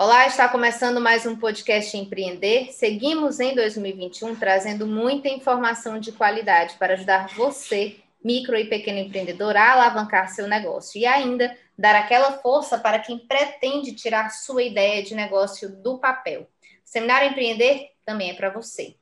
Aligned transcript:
Olá, 0.00 0.28
está 0.28 0.48
começando 0.48 1.00
mais 1.00 1.26
um 1.26 1.34
podcast 1.34 1.96
Empreender. 1.96 2.72
Seguimos 2.72 3.40
em 3.40 3.52
2021 3.52 4.36
trazendo 4.36 4.86
muita 4.86 5.28
informação 5.28 5.98
de 5.98 6.12
qualidade 6.12 6.76
para 6.78 6.92
ajudar 6.92 7.26
você, 7.34 7.96
micro 8.22 8.56
e 8.56 8.66
pequeno 8.66 9.00
empreendedor, 9.00 9.56
a 9.56 9.72
alavancar 9.72 10.28
seu 10.28 10.46
negócio 10.46 11.00
e 11.00 11.04
ainda 11.04 11.52
dar 11.76 11.96
aquela 11.96 12.30
força 12.34 12.78
para 12.78 13.00
quem 13.00 13.18
pretende 13.18 13.92
tirar 13.92 14.30
sua 14.30 14.62
ideia 14.62 15.02
de 15.02 15.16
negócio 15.16 15.68
do 15.68 15.98
papel. 15.98 16.42
O 16.42 16.46
Seminário 16.84 17.30
Empreender 17.30 17.90
também 18.06 18.30
é 18.30 18.34
para 18.34 18.50
você. 18.50 18.94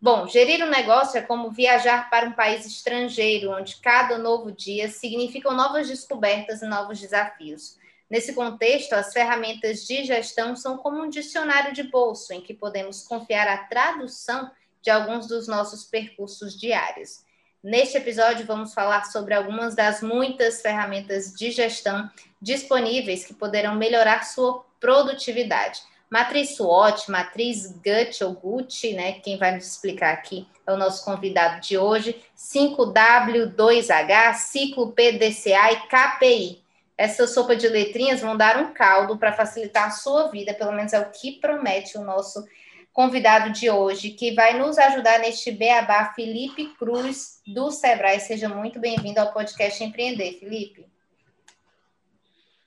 Bom, 0.00 0.26
gerir 0.26 0.64
um 0.64 0.70
negócio 0.70 1.18
é 1.18 1.20
como 1.20 1.50
viajar 1.50 2.08
para 2.08 2.26
um 2.26 2.32
país 2.32 2.64
estrangeiro, 2.64 3.50
onde 3.50 3.76
cada 3.76 4.16
novo 4.16 4.50
dia 4.50 4.88
significa 4.88 5.50
novas 5.50 5.86
descobertas 5.86 6.62
e 6.62 6.66
novos 6.66 6.98
desafios. 6.98 7.78
Nesse 8.10 8.32
contexto, 8.32 8.94
as 8.94 9.12
ferramentas 9.12 9.86
de 9.86 10.04
gestão 10.04 10.56
são 10.56 10.76
como 10.76 11.00
um 11.00 11.08
dicionário 11.08 11.72
de 11.72 11.84
bolso, 11.84 12.32
em 12.32 12.40
que 12.40 12.52
podemos 12.52 13.06
confiar 13.06 13.46
a 13.46 13.58
tradução 13.58 14.50
de 14.82 14.90
alguns 14.90 15.28
dos 15.28 15.46
nossos 15.46 15.84
percursos 15.84 16.58
diários. 16.58 17.20
Neste 17.62 17.98
episódio, 17.98 18.44
vamos 18.46 18.74
falar 18.74 19.04
sobre 19.04 19.32
algumas 19.32 19.76
das 19.76 20.02
muitas 20.02 20.60
ferramentas 20.60 21.32
de 21.32 21.52
gestão 21.52 22.10
disponíveis 22.42 23.24
que 23.24 23.34
poderão 23.34 23.76
melhorar 23.76 24.24
sua 24.24 24.64
produtividade. 24.80 25.80
Matriz 26.10 26.56
SWOT, 26.56 27.08
matriz 27.08 27.70
GUT 27.70 28.24
ou 28.24 28.32
GUT, 28.32 28.92
né? 28.94 29.20
Quem 29.20 29.38
vai 29.38 29.54
nos 29.54 29.68
explicar 29.68 30.12
aqui 30.12 30.48
é 30.66 30.72
o 30.72 30.76
nosso 30.76 31.04
convidado 31.04 31.60
de 31.60 31.78
hoje. 31.78 32.20
5W2H, 32.36 34.34
ciclo 34.34 34.90
PDCA 34.90 35.70
e 35.70 35.76
KPI 35.86 36.59
essa 37.00 37.26
sopa 37.26 37.56
de 37.56 37.66
letrinhas 37.66 38.20
vão 38.20 38.36
dar 38.36 38.58
um 38.58 38.74
caldo 38.74 39.16
para 39.16 39.32
facilitar 39.32 39.86
a 39.86 39.90
sua 39.90 40.28
vida, 40.28 40.52
pelo 40.52 40.70
menos 40.70 40.92
é 40.92 41.00
o 41.00 41.10
que 41.10 41.40
promete 41.40 41.96
o 41.96 42.04
nosso 42.04 42.46
convidado 42.92 43.50
de 43.52 43.70
hoje, 43.70 44.10
que 44.10 44.34
vai 44.34 44.58
nos 44.58 44.76
ajudar 44.76 45.18
neste 45.18 45.50
beabá, 45.50 46.12
Felipe 46.14 46.74
Cruz, 46.74 47.40
do 47.46 47.70
Sebrae. 47.70 48.20
Seja 48.20 48.50
muito 48.50 48.78
bem-vindo 48.78 49.18
ao 49.18 49.32
podcast 49.32 49.82
Empreender, 49.82 50.38
Felipe. 50.38 50.86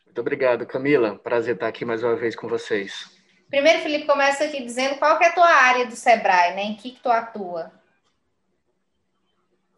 Muito 0.03 0.19
obrigado, 0.19 0.65
Camila. 0.65 1.13
Prazer 1.19 1.53
estar 1.53 1.67
aqui 1.67 1.85
mais 1.85 2.01
uma 2.03 2.15
vez 2.15 2.35
com 2.35 2.47
vocês. 2.47 3.11
Primeiro, 3.51 3.83
Felipe, 3.83 4.07
começa 4.07 4.45
aqui 4.45 4.63
dizendo 4.63 4.95
qual 4.95 5.21
é 5.21 5.27
a 5.27 5.33
tua 5.33 5.47
área 5.47 5.85
do 5.85 5.95
Sebrae, 5.95 6.55
né? 6.55 6.63
Em 6.63 6.75
que, 6.75 6.89
que 6.89 6.99
tu 6.99 7.09
atua? 7.09 7.71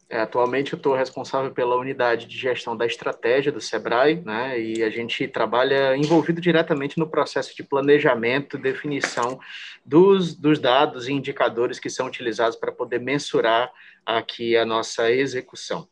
É, 0.08 0.20
atualmente 0.20 0.72
eu 0.72 0.76
estou 0.76 0.94
responsável 0.94 1.50
pela 1.50 1.76
unidade 1.76 2.26
de 2.26 2.38
gestão 2.38 2.76
da 2.76 2.86
estratégia 2.86 3.50
do 3.50 3.60
Sebrae, 3.60 4.22
né? 4.24 4.60
E 4.60 4.84
a 4.84 4.88
gente 4.88 5.26
trabalha 5.26 5.96
envolvido 5.96 6.40
diretamente 6.40 6.96
no 6.96 7.08
processo 7.08 7.56
de 7.56 7.64
planejamento, 7.64 8.56
definição 8.56 9.40
dos, 9.84 10.32
dos 10.34 10.60
dados 10.60 11.08
e 11.08 11.12
indicadores 11.12 11.80
que 11.80 11.90
são 11.90 12.06
utilizados 12.06 12.56
para 12.56 12.70
poder 12.70 13.00
mensurar 13.00 13.72
aqui 14.04 14.56
a 14.56 14.64
nossa 14.64 15.10
execução. 15.10 15.88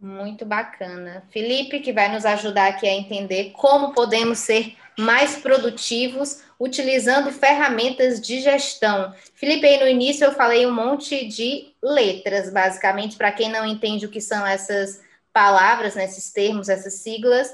Muito 0.00 0.44
bacana. 0.44 1.22
Felipe, 1.30 1.78
que 1.78 1.92
vai 1.92 2.10
nos 2.10 2.24
ajudar 2.24 2.70
aqui 2.70 2.88
a 2.88 2.92
entender 2.92 3.52
como 3.52 3.92
podemos 3.92 4.38
ser 4.38 4.74
mais 4.98 5.36
produtivos 5.36 6.42
utilizando 6.60 7.32
ferramentas 7.32 8.20
de 8.20 8.42
gestão. 8.42 9.14
Felipe, 9.34 9.66
aí 9.66 9.80
no 9.80 9.88
início 9.88 10.26
eu 10.26 10.32
falei 10.32 10.66
um 10.66 10.74
monte 10.74 11.26
de 11.26 11.74
letras, 11.82 12.52
basicamente, 12.52 13.16
para 13.16 13.32
quem 13.32 13.50
não 13.50 13.64
entende 13.64 14.04
o 14.04 14.10
que 14.10 14.20
são 14.20 14.46
essas 14.46 15.00
palavras, 15.32 15.94
né, 15.94 16.04
esses 16.04 16.30
termos, 16.30 16.68
essas 16.68 16.94
siglas, 16.94 17.50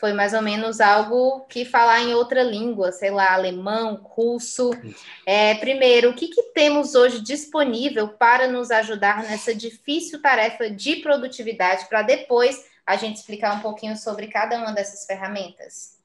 foi 0.00 0.12
mais 0.12 0.34
ou 0.34 0.42
menos 0.42 0.80
algo 0.80 1.46
que 1.48 1.64
falar 1.64 2.00
em 2.00 2.14
outra 2.14 2.42
língua, 2.42 2.90
sei 2.90 3.12
lá, 3.12 3.32
alemão, 3.32 3.94
russo. 4.02 4.72
É, 5.24 5.54
primeiro, 5.54 6.10
o 6.10 6.14
que, 6.14 6.26
que 6.26 6.42
temos 6.54 6.96
hoje 6.96 7.20
disponível 7.20 8.08
para 8.08 8.48
nos 8.48 8.72
ajudar 8.72 9.22
nessa 9.22 9.54
difícil 9.54 10.20
tarefa 10.20 10.68
de 10.68 10.96
produtividade, 10.96 11.86
para 11.88 12.02
depois 12.02 12.64
a 12.84 12.96
gente 12.96 13.18
explicar 13.18 13.54
um 13.54 13.60
pouquinho 13.60 13.96
sobre 13.96 14.26
cada 14.26 14.58
uma 14.58 14.72
dessas 14.72 15.06
ferramentas? 15.06 16.01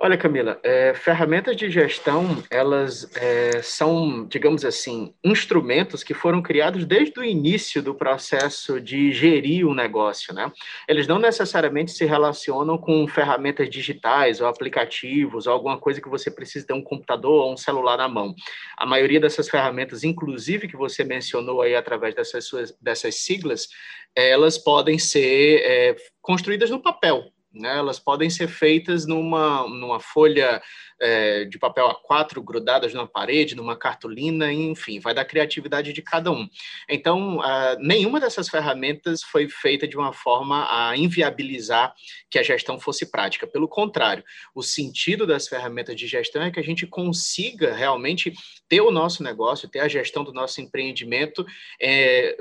Olha, 0.00 0.16
Camila, 0.16 0.60
é, 0.62 0.94
ferramentas 0.94 1.56
de 1.56 1.68
gestão, 1.68 2.40
elas 2.48 3.10
é, 3.16 3.60
são, 3.62 4.28
digamos 4.28 4.64
assim, 4.64 5.12
instrumentos 5.24 6.04
que 6.04 6.14
foram 6.14 6.40
criados 6.40 6.84
desde 6.84 7.18
o 7.18 7.24
início 7.24 7.82
do 7.82 7.92
processo 7.92 8.80
de 8.80 9.10
gerir 9.10 9.66
um 9.66 9.74
negócio, 9.74 10.32
né? 10.32 10.52
Eles 10.86 11.08
não 11.08 11.18
necessariamente 11.18 11.90
se 11.90 12.04
relacionam 12.04 12.78
com 12.78 13.08
ferramentas 13.08 13.68
digitais 13.68 14.40
ou 14.40 14.46
aplicativos 14.46 15.48
ou 15.48 15.52
alguma 15.52 15.76
coisa 15.76 16.00
que 16.00 16.08
você 16.08 16.30
precisa 16.30 16.68
ter 16.68 16.74
um 16.74 16.82
computador 16.82 17.46
ou 17.46 17.52
um 17.52 17.56
celular 17.56 17.96
na 17.96 18.08
mão. 18.08 18.36
A 18.76 18.86
maioria 18.86 19.18
dessas 19.18 19.48
ferramentas, 19.48 20.04
inclusive 20.04 20.68
que 20.68 20.76
você 20.76 21.02
mencionou 21.02 21.60
aí 21.60 21.74
através 21.74 22.14
dessas, 22.14 22.44
suas, 22.44 22.72
dessas 22.80 23.16
siglas, 23.16 23.66
elas 24.14 24.58
podem 24.58 24.96
ser 24.96 25.60
é, 25.64 25.96
construídas 26.22 26.70
no 26.70 26.80
papel, 26.80 27.32
né? 27.52 27.78
Elas 27.78 27.98
podem 27.98 28.28
ser 28.28 28.48
feitas 28.48 29.06
numa, 29.06 29.66
numa 29.68 30.00
folha 30.00 30.62
é, 31.00 31.44
de 31.44 31.58
papel 31.58 31.88
A4 31.88 32.42
grudadas 32.42 32.92
na 32.92 33.06
parede, 33.06 33.54
numa 33.54 33.76
cartolina, 33.76 34.52
enfim, 34.52 35.00
vai 35.00 35.14
da 35.14 35.24
criatividade 35.24 35.92
de 35.92 36.02
cada 36.02 36.30
um. 36.30 36.48
Então, 36.88 37.40
nenhuma 37.78 38.20
dessas 38.20 38.48
ferramentas 38.48 39.22
foi 39.22 39.48
feita 39.48 39.86
de 39.86 39.96
uma 39.96 40.12
forma 40.12 40.66
a 40.70 40.96
inviabilizar 40.96 41.94
que 42.30 42.38
a 42.38 42.42
gestão 42.42 42.78
fosse 42.78 43.10
prática. 43.10 43.46
Pelo 43.46 43.68
contrário, 43.68 44.24
o 44.54 44.62
sentido 44.62 45.26
das 45.26 45.48
ferramentas 45.48 45.96
de 45.96 46.06
gestão 46.06 46.42
é 46.42 46.50
que 46.50 46.60
a 46.60 46.64
gente 46.64 46.86
consiga 46.86 47.74
realmente 47.74 48.32
ter 48.68 48.80
o 48.80 48.90
nosso 48.90 49.22
negócio, 49.22 49.68
ter 49.68 49.80
a 49.80 49.88
gestão 49.88 50.24
do 50.24 50.32
nosso 50.32 50.60
empreendimento. 50.60 51.46
É, 51.80 52.36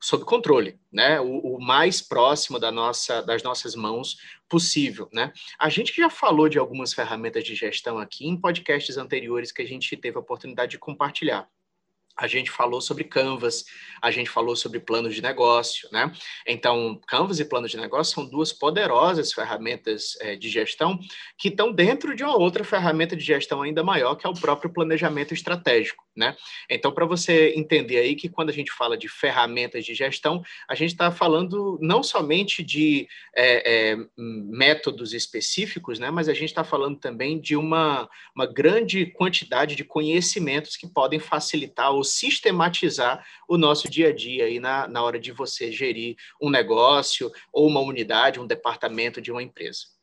sob 0.00 0.24
controle, 0.24 0.78
né? 0.92 1.20
O, 1.20 1.56
o, 1.56 1.60
mais 1.60 2.00
próximo 2.00 2.58
da 2.58 2.70
nossa, 2.70 3.20
das 3.20 3.42
nossas 3.42 3.74
mãos 3.74 4.16
possível, 4.48 5.08
né? 5.12 5.32
A 5.58 5.68
gente 5.68 5.94
já 5.94 6.08
falou 6.08 6.48
de 6.48 6.58
algumas 6.58 6.92
ferramentas 6.92 7.44
de 7.44 7.54
gestão 7.54 7.98
aqui 7.98 8.26
em 8.26 8.36
podcasts 8.36 8.96
anteriores 8.96 9.52
que 9.52 9.62
a 9.62 9.66
gente 9.66 9.96
teve 9.96 10.16
a 10.16 10.20
oportunidade 10.20 10.72
de 10.72 10.78
compartilhar 10.78 11.48
a 12.18 12.26
gente 12.26 12.50
falou 12.50 12.80
sobre 12.80 13.04
Canvas, 13.04 13.64
a 14.02 14.10
gente 14.10 14.28
falou 14.28 14.56
sobre 14.56 14.80
planos 14.80 15.14
de 15.14 15.22
negócio, 15.22 15.88
né? 15.92 16.12
Então, 16.46 17.00
Canvas 17.06 17.38
e 17.38 17.44
planos 17.44 17.70
de 17.70 17.76
negócio 17.76 18.12
são 18.12 18.28
duas 18.28 18.52
poderosas 18.52 19.32
ferramentas 19.32 20.16
é, 20.20 20.34
de 20.34 20.48
gestão 20.48 20.98
que 21.38 21.48
estão 21.48 21.72
dentro 21.72 22.16
de 22.16 22.24
uma 22.24 22.36
outra 22.36 22.64
ferramenta 22.64 23.14
de 23.14 23.24
gestão 23.24 23.62
ainda 23.62 23.84
maior, 23.84 24.16
que 24.16 24.26
é 24.26 24.30
o 24.30 24.34
próprio 24.34 24.72
planejamento 24.72 25.32
estratégico, 25.32 26.04
né? 26.18 26.36
Então, 26.68 26.90
para 26.90 27.06
você 27.06 27.54
entender 27.56 27.98
aí 27.98 28.16
que 28.16 28.28
quando 28.28 28.50
a 28.50 28.52
gente 28.52 28.72
fala 28.72 28.98
de 28.98 29.08
ferramentas 29.08 29.84
de 29.84 29.94
gestão, 29.94 30.42
a 30.68 30.74
gente 30.74 30.90
está 30.90 31.12
falando 31.12 31.78
não 31.80 32.02
somente 32.02 32.62
de 32.62 33.08
é, 33.34 33.92
é, 33.92 33.96
métodos 34.16 35.14
específicos, 35.14 36.00
né? 36.00 36.10
Mas 36.10 36.28
a 36.28 36.34
gente 36.34 36.48
está 36.48 36.64
falando 36.64 36.98
também 36.98 37.40
de 37.40 37.54
uma, 37.54 38.10
uma 38.34 38.46
grande 38.46 39.06
quantidade 39.06 39.76
de 39.76 39.84
conhecimentos 39.84 40.76
que 40.76 40.88
podem 40.88 41.20
facilitar 41.20 41.92
ou 41.92 42.02
sistematizar 42.02 43.24
o 43.48 43.56
nosso 43.56 43.88
dia 43.88 44.08
a 44.08 44.12
dia 44.12 44.46
aí 44.46 44.58
na, 44.58 44.88
na 44.88 45.02
hora 45.02 45.20
de 45.20 45.30
você 45.30 45.70
gerir 45.70 46.16
um 46.42 46.50
negócio 46.50 47.30
ou 47.52 47.68
uma 47.68 47.80
unidade, 47.80 48.40
um 48.40 48.46
departamento 48.46 49.20
de 49.20 49.30
uma 49.30 49.42
empresa. 49.42 49.97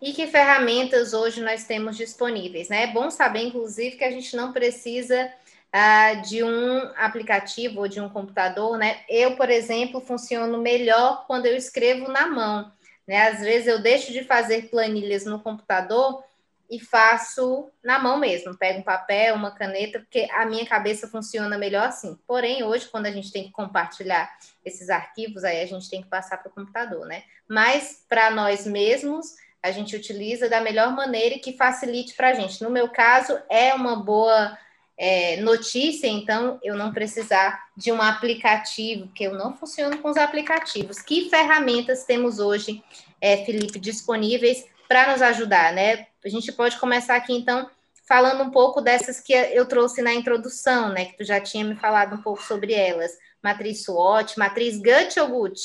E 0.00 0.12
que 0.12 0.26
ferramentas 0.28 1.12
hoje 1.12 1.40
nós 1.40 1.64
temos 1.64 1.96
disponíveis, 1.96 2.68
né? 2.68 2.84
É 2.84 2.86
bom 2.86 3.10
saber, 3.10 3.42
inclusive, 3.42 3.96
que 3.96 4.04
a 4.04 4.10
gente 4.10 4.36
não 4.36 4.52
precisa 4.52 5.32
uh, 5.74 6.22
de 6.22 6.42
um 6.42 6.78
aplicativo 6.96 7.80
ou 7.80 7.88
de 7.88 8.00
um 8.00 8.08
computador, 8.08 8.78
né? 8.78 9.00
Eu, 9.08 9.36
por 9.36 9.50
exemplo, 9.50 10.00
funciono 10.00 10.58
melhor 10.58 11.26
quando 11.26 11.46
eu 11.46 11.56
escrevo 11.56 12.10
na 12.10 12.28
mão, 12.28 12.72
né? 13.06 13.28
Às 13.28 13.40
vezes 13.40 13.66
eu 13.66 13.82
deixo 13.82 14.12
de 14.12 14.22
fazer 14.22 14.68
planilhas 14.70 15.24
no 15.24 15.40
computador 15.40 16.22
e 16.70 16.78
faço 16.78 17.70
na 17.82 17.98
mão 17.98 18.18
mesmo. 18.18 18.56
Pego 18.56 18.80
um 18.80 18.82
papel, 18.82 19.34
uma 19.34 19.50
caneta, 19.50 20.00
porque 20.00 20.28
a 20.32 20.44
minha 20.44 20.66
cabeça 20.66 21.08
funciona 21.08 21.56
melhor 21.56 21.88
assim. 21.88 22.16
Porém, 22.26 22.62
hoje, 22.62 22.86
quando 22.88 23.06
a 23.06 23.10
gente 23.10 23.32
tem 23.32 23.44
que 23.44 23.52
compartilhar 23.52 24.30
esses 24.64 24.90
arquivos, 24.90 25.44
aí 25.44 25.62
a 25.62 25.66
gente 25.66 25.88
tem 25.88 26.02
que 26.02 26.08
passar 26.08 26.36
para 26.36 26.50
o 26.50 26.54
computador, 26.54 27.06
né? 27.06 27.24
Mas 27.48 28.04
para 28.06 28.30
nós 28.30 28.66
mesmos, 28.66 29.34
a 29.62 29.70
gente 29.70 29.96
utiliza 29.96 30.48
da 30.48 30.60
melhor 30.60 30.94
maneira 30.94 31.34
e 31.34 31.40
que 31.40 31.56
facilite 31.56 32.14
para 32.14 32.30
a 32.30 32.34
gente. 32.34 32.62
No 32.62 32.70
meu 32.70 32.88
caso, 32.88 33.38
é 33.48 33.74
uma 33.74 33.96
boa 33.96 34.56
é, 34.96 35.36
notícia, 35.40 36.08
então, 36.08 36.58
eu 36.62 36.76
não 36.76 36.92
precisar 36.92 37.68
de 37.76 37.92
um 37.92 38.02
aplicativo, 38.02 39.06
porque 39.06 39.24
eu 39.24 39.34
não 39.34 39.56
funciono 39.56 39.98
com 39.98 40.10
os 40.10 40.16
aplicativos. 40.16 41.00
Que 41.00 41.30
ferramentas 41.30 42.04
temos 42.04 42.40
hoje, 42.40 42.82
é, 43.20 43.44
Felipe, 43.44 43.78
disponíveis 43.78 44.66
para 44.88 45.12
nos 45.12 45.22
ajudar, 45.22 45.72
né? 45.72 46.06
A 46.24 46.28
gente 46.28 46.50
pode 46.50 46.78
começar 46.78 47.14
aqui, 47.14 47.32
então, 47.32 47.70
falando 48.08 48.42
um 48.42 48.50
pouco 48.50 48.80
dessas 48.80 49.20
que 49.20 49.32
eu 49.32 49.66
trouxe 49.66 50.02
na 50.02 50.12
introdução, 50.12 50.88
né? 50.88 51.04
Que 51.04 51.18
tu 51.18 51.24
já 51.24 51.40
tinha 51.40 51.64
me 51.64 51.76
falado 51.76 52.16
um 52.16 52.22
pouco 52.22 52.42
sobre 52.42 52.72
elas. 52.72 53.12
Matriz 53.42 53.84
SWOT, 53.84 54.36
matriz 54.36 54.78
GUT 54.78 55.20
ou 55.20 55.28
GUT? 55.28 55.60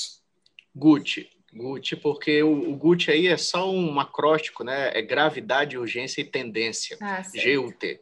GUT. 0.75 1.32
GUT, 1.55 1.95
porque 1.97 2.41
o, 2.41 2.71
o 2.71 2.75
GUT 2.75 3.11
aí 3.11 3.27
é 3.27 3.37
só 3.37 3.69
um 3.69 3.99
acróstico, 3.99 4.63
né? 4.63 4.91
É 4.93 5.01
gravidade, 5.01 5.77
urgência 5.77 6.21
e 6.21 6.25
tendência. 6.25 6.97
Ah, 7.01 7.21
GUT. 7.21 7.99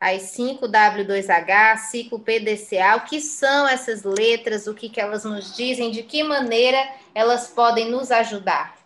As 0.00 0.22
5W2H, 0.36 1.76
ciclo 1.78 2.20
PDCA, 2.20 2.96
o 2.96 3.04
que 3.04 3.20
são 3.20 3.66
essas 3.66 4.02
letras, 4.02 4.66
o 4.66 4.74
que, 4.74 4.88
que 4.88 5.00
elas 5.00 5.24
nos 5.24 5.56
dizem, 5.56 5.90
de 5.90 6.02
que 6.02 6.22
maneira 6.22 6.78
elas 7.14 7.48
podem 7.48 7.90
nos 7.90 8.10
ajudar? 8.10 8.83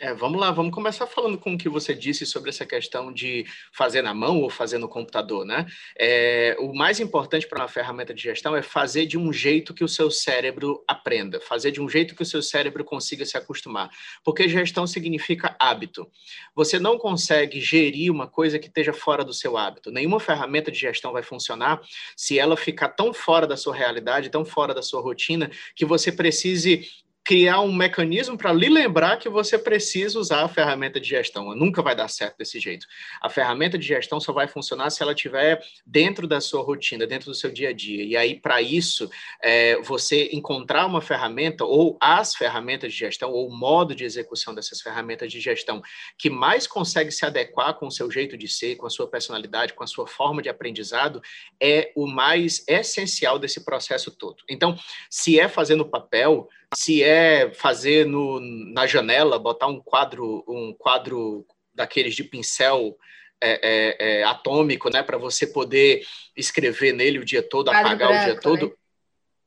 É, 0.00 0.14
vamos 0.14 0.40
lá, 0.40 0.52
vamos 0.52 0.72
começar 0.72 1.08
falando 1.08 1.36
com 1.36 1.54
o 1.54 1.58
que 1.58 1.68
você 1.68 1.92
disse 1.92 2.24
sobre 2.24 2.50
essa 2.50 2.64
questão 2.64 3.12
de 3.12 3.44
fazer 3.72 4.00
na 4.00 4.14
mão 4.14 4.40
ou 4.40 4.48
fazer 4.48 4.78
no 4.78 4.88
computador, 4.88 5.44
né? 5.44 5.66
É, 5.98 6.56
o 6.60 6.72
mais 6.72 7.00
importante 7.00 7.48
para 7.48 7.60
uma 7.60 7.68
ferramenta 7.68 8.14
de 8.14 8.22
gestão 8.22 8.54
é 8.54 8.62
fazer 8.62 9.06
de 9.06 9.18
um 9.18 9.32
jeito 9.32 9.74
que 9.74 9.82
o 9.82 9.88
seu 9.88 10.08
cérebro 10.08 10.84
aprenda, 10.86 11.40
fazer 11.40 11.72
de 11.72 11.80
um 11.80 11.88
jeito 11.88 12.14
que 12.14 12.22
o 12.22 12.26
seu 12.26 12.40
cérebro 12.40 12.84
consiga 12.84 13.24
se 13.24 13.36
acostumar, 13.36 13.90
porque 14.22 14.48
gestão 14.48 14.86
significa 14.86 15.56
hábito. 15.58 16.08
Você 16.54 16.78
não 16.78 16.96
consegue 16.96 17.60
gerir 17.60 18.12
uma 18.12 18.28
coisa 18.28 18.56
que 18.56 18.68
esteja 18.68 18.92
fora 18.92 19.24
do 19.24 19.34
seu 19.34 19.56
hábito. 19.56 19.90
Nenhuma 19.90 20.20
ferramenta 20.20 20.70
de 20.70 20.78
gestão 20.78 21.12
vai 21.12 21.24
funcionar 21.24 21.80
se 22.16 22.38
ela 22.38 22.56
ficar 22.56 22.90
tão 22.90 23.12
fora 23.12 23.48
da 23.48 23.56
sua 23.56 23.74
realidade, 23.74 24.30
tão 24.30 24.44
fora 24.44 24.72
da 24.72 24.82
sua 24.82 25.00
rotina, 25.00 25.50
que 25.74 25.84
você 25.84 26.12
precise 26.12 26.86
criar 27.28 27.60
um 27.60 27.74
mecanismo 27.74 28.38
para 28.38 28.54
lhe 28.54 28.70
lembrar 28.70 29.18
que 29.18 29.28
você 29.28 29.58
precisa 29.58 30.18
usar 30.18 30.44
a 30.44 30.48
ferramenta 30.48 30.98
de 30.98 31.06
gestão. 31.06 31.54
Nunca 31.54 31.82
vai 31.82 31.94
dar 31.94 32.08
certo 32.08 32.38
desse 32.38 32.58
jeito. 32.58 32.86
A 33.20 33.28
ferramenta 33.28 33.76
de 33.76 33.86
gestão 33.86 34.18
só 34.18 34.32
vai 34.32 34.48
funcionar 34.48 34.88
se 34.88 35.02
ela 35.02 35.12
estiver 35.12 35.60
dentro 35.84 36.26
da 36.26 36.40
sua 36.40 36.62
rotina, 36.62 37.06
dentro 37.06 37.26
do 37.26 37.34
seu 37.34 37.52
dia 37.52 37.68
a 37.68 37.72
dia. 37.74 38.02
E 38.02 38.16
aí, 38.16 38.34
para 38.34 38.62
isso, 38.62 39.10
é, 39.42 39.78
você 39.82 40.30
encontrar 40.32 40.86
uma 40.86 41.02
ferramenta 41.02 41.66
ou 41.66 41.98
as 42.00 42.34
ferramentas 42.34 42.94
de 42.94 42.98
gestão 42.98 43.30
ou 43.30 43.46
o 43.46 43.54
modo 43.54 43.94
de 43.94 44.04
execução 44.04 44.54
dessas 44.54 44.80
ferramentas 44.80 45.30
de 45.30 45.38
gestão 45.38 45.82
que 46.16 46.30
mais 46.30 46.66
consegue 46.66 47.12
se 47.12 47.26
adequar 47.26 47.74
com 47.74 47.88
o 47.88 47.92
seu 47.92 48.10
jeito 48.10 48.38
de 48.38 48.48
ser, 48.48 48.76
com 48.76 48.86
a 48.86 48.90
sua 48.90 49.06
personalidade, 49.06 49.74
com 49.74 49.84
a 49.84 49.86
sua 49.86 50.06
forma 50.06 50.40
de 50.40 50.48
aprendizado, 50.48 51.20
é 51.60 51.92
o 51.94 52.06
mais 52.06 52.64
essencial 52.66 53.38
desse 53.38 53.66
processo 53.66 54.10
todo. 54.10 54.42
Então, 54.48 54.74
se 55.10 55.38
é 55.38 55.46
fazer 55.46 55.74
no 55.74 55.90
papel, 55.90 56.48
se 56.74 57.02
é 57.02 57.52
fazer 57.54 58.06
no, 58.06 58.40
na 58.40 58.86
janela, 58.86 59.38
botar 59.38 59.66
um 59.66 59.80
quadro, 59.80 60.44
um 60.46 60.74
quadro 60.76 61.46
daqueles 61.74 62.14
de 62.14 62.24
pincel 62.24 62.96
é, 63.40 63.60
é, 63.62 64.20
é, 64.20 64.24
atômico, 64.24 64.90
né, 64.90 65.02
para 65.02 65.16
você 65.16 65.46
poder 65.46 66.02
escrever 66.36 66.92
nele 66.92 67.18
o 67.18 67.24
dia 67.24 67.42
todo, 67.42 67.66
quadro 67.66 67.86
apagar 67.86 68.08
branco, 68.08 68.22
o 68.22 68.24
dia 68.24 68.40
todo. 68.40 68.66
Né? 68.66 68.72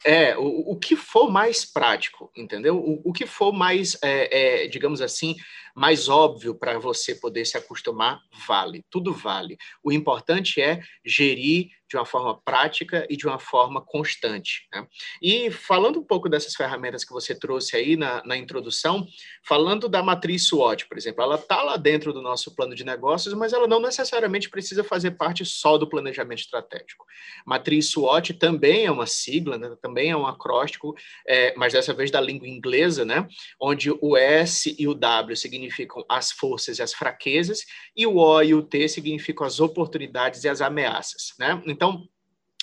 É, 0.04 0.38
o, 0.38 0.72
o 0.72 0.80
que 0.80 0.96
for 0.96 1.30
mais 1.30 1.64
prático, 1.64 2.32
entendeu? 2.36 2.78
O, 2.78 3.10
o 3.10 3.14
que 3.14 3.28
for 3.28 3.52
mais, 3.52 3.96
é, 4.02 4.64
é, 4.64 4.68
digamos 4.68 5.00
assim, 5.00 5.36
mais 5.76 6.10
óbvio 6.10 6.56
para 6.56 6.80
você 6.80 7.14
poder 7.14 7.46
se 7.46 7.56
acostumar, 7.56 8.20
vale. 8.48 8.84
Tudo 8.90 9.14
vale. 9.14 9.58
O 9.84 9.92
importante 9.92 10.60
é 10.60 10.82
gerir 11.06 11.70
de 11.92 11.98
uma 11.98 12.06
forma 12.06 12.42
prática 12.42 13.06
e 13.10 13.18
de 13.18 13.28
uma 13.28 13.38
forma 13.38 13.82
constante. 13.82 14.66
Né? 14.74 14.88
E 15.22 15.52
falando 15.52 16.00
um 16.00 16.04
pouco 16.04 16.30
dessas 16.30 16.56
ferramentas 16.56 17.04
que 17.04 17.12
você 17.12 17.36
trouxe 17.36 17.76
aí 17.76 17.98
na, 17.98 18.24
na 18.26 18.38
introdução, 18.38 19.06
falando 19.46 19.90
da 19.90 20.02
matriz 20.02 20.48
SWOT, 20.48 20.88
por 20.88 20.98
exemplo, 20.98 21.22
ela 21.22 21.36
está 21.36 21.62
lá 21.62 21.76
dentro 21.76 22.14
do 22.14 22.22
nosso 22.22 22.56
plano 22.56 22.74
de 22.74 22.86
negócios, 22.86 23.34
mas 23.34 23.52
ela 23.52 23.68
não 23.68 23.82
necessariamente 23.82 24.50
precisa 24.50 24.86
fazer 24.86 25.12
parte 25.12 25.44
só 25.44 25.78
do 25.78 25.88
planejamento 25.88 26.40
estratégico. 26.40 27.06
Matriz 27.46 27.90
SWOT 27.90 28.36
também 28.36 28.86
é 28.86 28.92
uma 28.92 29.06
sigla, 29.06 29.58
né? 29.58 29.76
também 29.82 30.12
é 30.12 30.16
um 30.16 30.26
acróstico, 30.26 30.96
é, 31.28 31.54
mas 31.58 31.74
dessa 31.74 31.94
vez 31.94 32.10
da 32.10 32.22
língua 32.22 32.48
inglesa, 32.48 33.04
né? 33.04 33.28
onde 33.62 33.92
o 33.92 34.16
S 34.16 34.74
e 34.80 34.88
o 34.88 34.94
W 34.94 35.36
significam 35.36 36.06
as 36.08 36.32
forças 36.32 36.80
e 36.80 36.82
as 36.82 36.94
fraquezas, 36.94 37.66
e 37.94 38.08
o 38.08 38.16
O 38.16 38.42
e 38.42 38.54
o 38.54 38.64
T 38.64 38.88
significam 38.88 39.46
as 39.46 39.60
oportunidades 39.60 40.46
e 40.46 40.50
as 40.50 40.62
ameaças. 40.62 41.34
Né? 41.38 41.62
Então, 41.82 42.08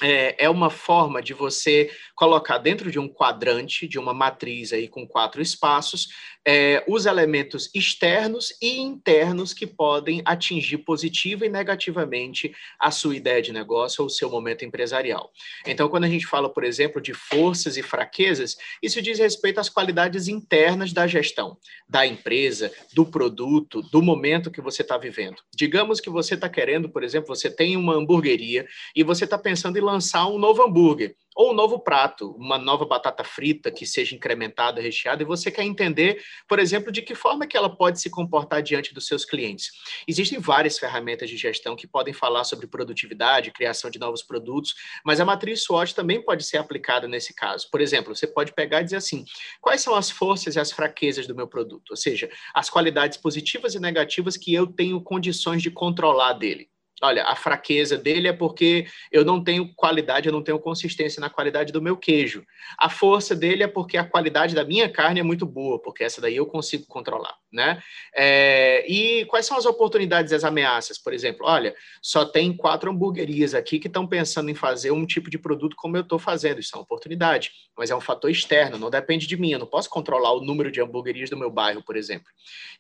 é, 0.01 0.45
é, 0.45 0.49
uma 0.49 0.71
forma 0.71 1.21
de 1.21 1.35
você 1.35 1.91
colocar 2.15 2.57
dentro 2.59 2.89
de 2.89 3.01
um 3.01 3.09
quadrante, 3.09 3.89
de 3.89 3.99
uma 3.99 4.15
matriz 4.15 4.73
aí 4.73 4.87
com 4.87 5.05
quatro 5.09 5.43
espaços, 5.43 6.07
é, 6.51 6.83
os 6.89 7.05
elementos 7.05 7.69
externos 7.75 8.55
e 8.63 8.79
internos 8.79 9.53
que 9.53 9.67
podem 9.67 10.23
atingir 10.25 10.79
positiva 10.79 11.45
e 11.45 11.49
negativamente 11.51 12.55
a 12.81 12.91
sua 12.91 13.15
ideia 13.15 13.43
de 13.43 13.53
negócio 13.53 14.01
ou 14.01 14.07
o 14.07 14.11
seu 14.11 14.31
momento 14.31 14.65
empresarial. 14.65 15.31
Então, 15.67 15.91
quando 15.91 16.05
a 16.05 16.09
gente 16.09 16.27
fala, 16.27 16.49
por 16.49 16.65
exemplo, 16.65 17.03
de 17.03 17.13
forças 17.13 17.77
e 17.77 17.83
fraquezas, 17.83 18.57
isso 18.83 19.03
diz 19.03 19.19
respeito 19.19 19.61
às 19.61 19.69
qualidades 19.69 20.27
internas 20.27 20.91
da 20.91 21.07
gestão, 21.07 21.59
da 21.87 22.07
empresa, 22.07 22.73
do 22.95 23.05
produto, 23.05 23.83
do 23.83 24.01
momento 24.01 24.51
que 24.51 24.63
você 24.63 24.81
está 24.81 24.97
vivendo. 24.97 25.43
Digamos 25.55 26.01
que 26.01 26.09
você 26.09 26.33
está 26.33 26.49
querendo, 26.49 26.89
por 26.89 27.05
exemplo, 27.05 27.29
você 27.29 27.51
tem 27.51 27.77
uma 27.77 27.93
hamburgueria 27.93 28.67
e 28.97 29.03
você 29.03 29.25
está 29.25 29.37
pensando 29.37 29.77
em 29.77 29.83
lançar 29.83 30.27
um 30.27 30.39
novo 30.39 30.63
hambúrguer 30.63 31.15
ou 31.39 31.53
um 31.53 31.55
novo 31.55 31.79
prato, 31.79 32.33
uma 32.33 32.59
nova 32.59 32.85
batata 32.85 33.23
frita 33.23 33.71
que 33.71 33.87
seja 33.87 34.13
incrementada, 34.13 34.81
recheada, 34.81 35.23
e 35.23 35.25
você 35.25 35.53
quer 35.53 35.63
entender, 35.63 36.21
por 36.49 36.59
exemplo, 36.59 36.91
de 36.91 37.01
que 37.01 37.15
forma 37.15 37.47
que 37.47 37.57
ela 37.57 37.71
pode 37.71 38.01
se 38.01 38.11
comportar 38.11 38.61
diante 38.61 38.93
dos 38.93 39.07
seus 39.07 39.25
clientes. 39.25 39.71
Existem 40.09 40.41
várias 40.41 40.81
ferramentas 40.81 41.31
de 41.31 41.37
gestão 41.37 41.77
que 41.77 41.87
podem 41.87 42.13
falar 42.13 42.43
sobre 42.43 42.67
produtividade, 42.67 43.53
criação 43.53 43.89
de 43.89 44.01
novos 44.01 44.21
produtos, 44.21 44.75
mas 45.05 45.21
a 45.21 45.25
matriz 45.25 45.63
SWOT 45.63 45.95
também 45.95 46.21
pode 46.21 46.43
ser 46.43 46.57
aplicada 46.57 47.07
nesse 47.07 47.33
caso. 47.33 47.69
Por 47.71 47.81
exemplo, 47.81 48.17
você 48.17 48.27
pode 48.27 48.53
pegar 48.53 48.81
e 48.81 48.85
dizer 48.85 48.97
assim: 48.97 49.25
quais 49.61 49.81
são 49.81 49.95
as 49.95 50.11
forças 50.11 50.57
e 50.57 50.59
as 50.59 50.73
fraquezas 50.73 51.29
do 51.29 51.37
meu 51.37 51.47
produto? 51.47 51.91
Ou 51.91 51.97
seja, 51.97 52.29
as 52.53 52.69
qualidades 52.69 53.17
positivas 53.17 53.77
e 53.77 53.79
negativas 53.79 54.37
que 54.37 54.53
eu 54.53 54.67
tenho 54.67 55.01
condições 55.01 55.63
de 55.63 55.71
controlar 55.71 56.33
dele. 56.33 56.69
Olha, 57.01 57.25
a 57.25 57.37
fraqueza 57.37 57.97
dele 57.97 58.27
é 58.27 58.33
porque 58.33 58.87
eu 59.13 59.25
não 59.25 59.43
tenho 59.43 59.73
qualidade, 59.75 60.29
eu 60.29 60.33
não 60.33 60.43
tenho 60.43 60.59
consistência 60.59 61.21
na 61.21 61.31
qualidade 61.31 61.73
do 61.73 61.81
meu 61.81 61.97
queijo. 61.97 62.45
A 62.77 62.91
força 62.91 63.37
dele 63.37 63.63
é 63.63 63.69
porque 63.69 63.97
a 63.97 64.05
qualidade 64.05 64.53
da 64.53 64.65
minha 64.65 64.89
carne 64.89 65.21
é 65.21 65.23
muito 65.23 65.47
boa, 65.47 65.81
porque 65.81 66.03
essa 66.03 66.21
daí 66.21 66.35
eu 66.35 66.47
consigo 66.47 66.87
controlar, 66.89 67.37
né? 67.53 67.81
É, 68.13 68.85
e 68.91 69.25
quais 69.27 69.47
são 69.47 69.57
as 69.57 69.65
oportunidades 69.65 70.33
e 70.33 70.35
as 70.35 70.43
ameaças? 70.43 70.99
Por 70.99 71.13
exemplo, 71.13 71.47
olha, 71.47 71.73
só 72.03 72.25
tem 72.25 72.53
quatro 72.53 72.91
hamburguerias 72.91 73.55
aqui 73.55 73.79
que 73.79 73.87
estão 73.87 74.05
pensando 74.05 74.51
em 74.51 74.55
fazer 74.55 74.91
um 74.91 75.07
tipo 75.07 75.31
de 75.31 75.39
produto 75.39 75.77
como 75.77 75.97
eu 75.97 76.03
estou 76.03 76.19
fazendo. 76.19 76.59
Isso 76.59 76.75
é 76.75 76.79
uma 76.79 76.83
oportunidade, 76.83 77.53
mas 77.77 77.91
é 77.91 77.97
um 77.97 78.01
fator 78.01 78.29
externo, 78.29 78.77
não 78.77 78.91
depende 78.91 79.29
de 79.29 79.37
mim. 79.37 79.53
Eu 79.53 79.61
não 79.61 79.67
posso 79.69 79.89
controlar 79.89 80.33
o 80.33 80.41
número 80.41 80.69
de 80.69 80.81
hamburguerias 80.81 81.31
do 81.31 81.37
meu 81.37 81.51
bairro, 81.51 81.83
por 81.85 81.97
exemplo. 81.97 82.27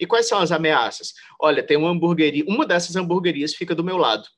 E 0.00 0.06
quais 0.06 0.26
são 0.26 0.40
as 0.40 0.50
ameaças? 0.50 1.14
Olha, 1.40 1.62
tem 1.62 1.76
uma 1.76 1.90
hamburgueria, 1.90 2.44
uma 2.48 2.66
dessas 2.66 2.96
hamburguerias 2.96 3.54
fica 3.54 3.76
do 3.76 3.84
meu 3.84 3.96
lado 3.96 4.07
lado 4.08 4.28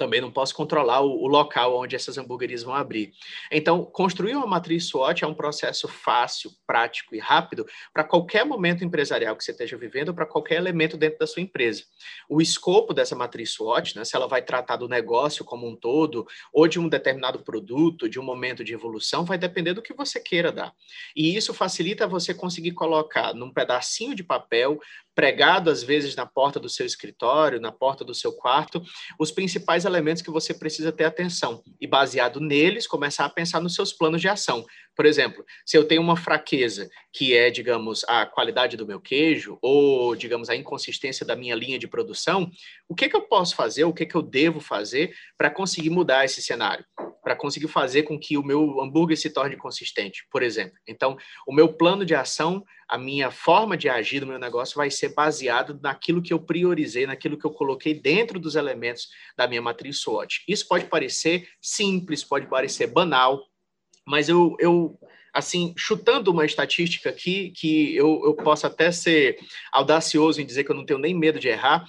também 0.00 0.18
não 0.18 0.32
posso 0.32 0.54
controlar 0.54 1.02
o, 1.02 1.10
o, 1.10 1.26
local 1.26 1.76
onde 1.76 1.94
essas 1.94 2.16
hamburguerias 2.16 2.62
vão 2.62 2.74
abrir. 2.74 3.12
Então, 3.52 3.84
construir 3.84 4.34
uma 4.34 4.46
matriz 4.46 4.86
SWOT 4.86 5.22
é 5.22 5.26
um 5.26 5.34
processo 5.34 5.86
fácil, 5.86 6.50
prático 6.66 7.14
e 7.14 7.18
rápido 7.18 7.66
para 7.92 8.02
qualquer 8.02 8.46
momento 8.46 8.82
empresarial 8.82 9.36
que 9.36 9.44
você 9.44 9.50
esteja 9.50 9.76
vivendo, 9.76 10.14
para 10.14 10.24
qualquer 10.24 10.56
elemento 10.56 10.96
dentro 10.96 11.18
da 11.18 11.26
sua 11.26 11.42
empresa. 11.42 11.82
O 12.30 12.40
escopo 12.40 12.94
dessa 12.94 13.14
matriz 13.14 13.50
SWOT, 13.50 13.94
né, 13.96 14.04
se 14.06 14.16
ela 14.16 14.26
vai 14.26 14.40
tratar 14.40 14.76
do 14.76 14.88
negócio 14.88 15.44
como 15.44 15.68
um 15.68 15.76
todo, 15.76 16.26
ou 16.50 16.66
de 16.66 16.80
um 16.80 16.88
determinado 16.88 17.40
produto, 17.40 18.08
de 18.08 18.18
um 18.18 18.22
momento 18.22 18.64
de 18.64 18.72
evolução, 18.72 19.26
vai 19.26 19.36
depender 19.36 19.74
do 19.74 19.82
que 19.82 19.92
você 19.92 20.18
queira 20.18 20.50
dar. 20.50 20.72
E 21.14 21.36
isso 21.36 21.52
facilita 21.52 22.08
você 22.08 22.32
conseguir 22.32 22.72
colocar 22.72 23.34
num 23.34 23.52
pedacinho 23.52 24.14
de 24.14 24.24
papel 24.24 24.80
pregado 25.14 25.68
às 25.68 25.82
vezes 25.82 26.16
na 26.16 26.24
porta 26.24 26.58
do 26.58 26.70
seu 26.70 26.86
escritório, 26.86 27.60
na 27.60 27.70
porta 27.70 28.02
do 28.02 28.14
seu 28.14 28.32
quarto, 28.32 28.82
os 29.18 29.30
principais 29.30 29.84
elementos 29.90 30.22
que 30.22 30.30
você 30.30 30.54
precisa 30.54 30.92
ter 30.92 31.04
atenção 31.04 31.62
e, 31.80 31.86
baseado 31.86 32.40
neles, 32.40 32.86
começar 32.86 33.24
a 33.24 33.30
pensar 33.30 33.60
nos 33.60 33.74
seus 33.74 33.92
planos 33.92 34.20
de 34.20 34.28
ação. 34.28 34.64
Por 34.96 35.06
exemplo, 35.06 35.44
se 35.64 35.76
eu 35.76 35.86
tenho 35.86 36.02
uma 36.02 36.16
fraqueza 36.16 36.88
que 37.12 37.34
é, 37.34 37.50
digamos, 37.50 38.04
a 38.06 38.26
qualidade 38.26 38.76
do 38.76 38.86
meu 38.86 39.00
queijo 39.00 39.58
ou, 39.62 40.14
digamos, 40.14 40.50
a 40.50 40.56
inconsistência 40.56 41.24
da 41.24 41.34
minha 41.34 41.54
linha 41.54 41.78
de 41.78 41.88
produção, 41.88 42.50
o 42.88 42.94
que, 42.94 43.08
que 43.08 43.16
eu 43.16 43.22
posso 43.22 43.56
fazer, 43.56 43.84
o 43.84 43.94
que, 43.94 44.06
que 44.06 44.14
eu 44.14 44.22
devo 44.22 44.60
fazer 44.60 45.14
para 45.38 45.50
conseguir 45.50 45.90
mudar 45.90 46.24
esse 46.24 46.42
cenário? 46.42 46.84
Para 47.22 47.36
conseguir 47.36 47.68
fazer 47.68 48.02
com 48.02 48.18
que 48.18 48.36
o 48.36 48.42
meu 48.42 48.80
hambúrguer 48.80 49.16
se 49.16 49.30
torne 49.30 49.56
consistente, 49.56 50.26
por 50.30 50.42
exemplo. 50.42 50.76
Então, 50.86 51.16
o 51.46 51.54
meu 51.54 51.72
plano 51.72 52.04
de 52.04 52.14
ação, 52.14 52.64
a 52.90 52.98
minha 52.98 53.30
forma 53.30 53.76
de 53.76 53.88
agir 53.88 54.20
no 54.20 54.26
meu 54.26 54.38
negócio 54.38 54.74
vai 54.74 54.90
ser 54.90 55.14
baseado 55.14 55.78
naquilo 55.80 56.20
que 56.20 56.32
eu 56.32 56.40
priorizei, 56.40 57.06
naquilo 57.06 57.38
que 57.38 57.46
eu 57.46 57.52
coloquei 57.52 57.94
dentro 57.94 58.40
dos 58.40 58.56
elementos 58.56 59.08
da 59.36 59.46
minha 59.46 59.62
matriz 59.62 59.98
SWOT. 59.98 60.42
Isso 60.48 60.66
pode 60.66 60.86
parecer 60.86 61.48
simples, 61.62 62.24
pode 62.24 62.48
parecer 62.48 62.88
banal, 62.88 63.46
mas 64.04 64.28
eu, 64.28 64.56
eu 64.58 64.98
assim, 65.32 65.72
chutando 65.78 66.32
uma 66.32 66.44
estatística 66.44 67.08
aqui, 67.08 67.52
que 67.52 67.94
eu, 67.94 68.22
eu 68.24 68.34
posso 68.34 68.66
até 68.66 68.90
ser 68.90 69.38
audacioso 69.70 70.40
em 70.40 70.46
dizer 70.46 70.64
que 70.64 70.72
eu 70.72 70.76
não 70.76 70.84
tenho 70.84 70.98
nem 70.98 71.14
medo 71.14 71.38
de 71.38 71.46
errar, 71.46 71.84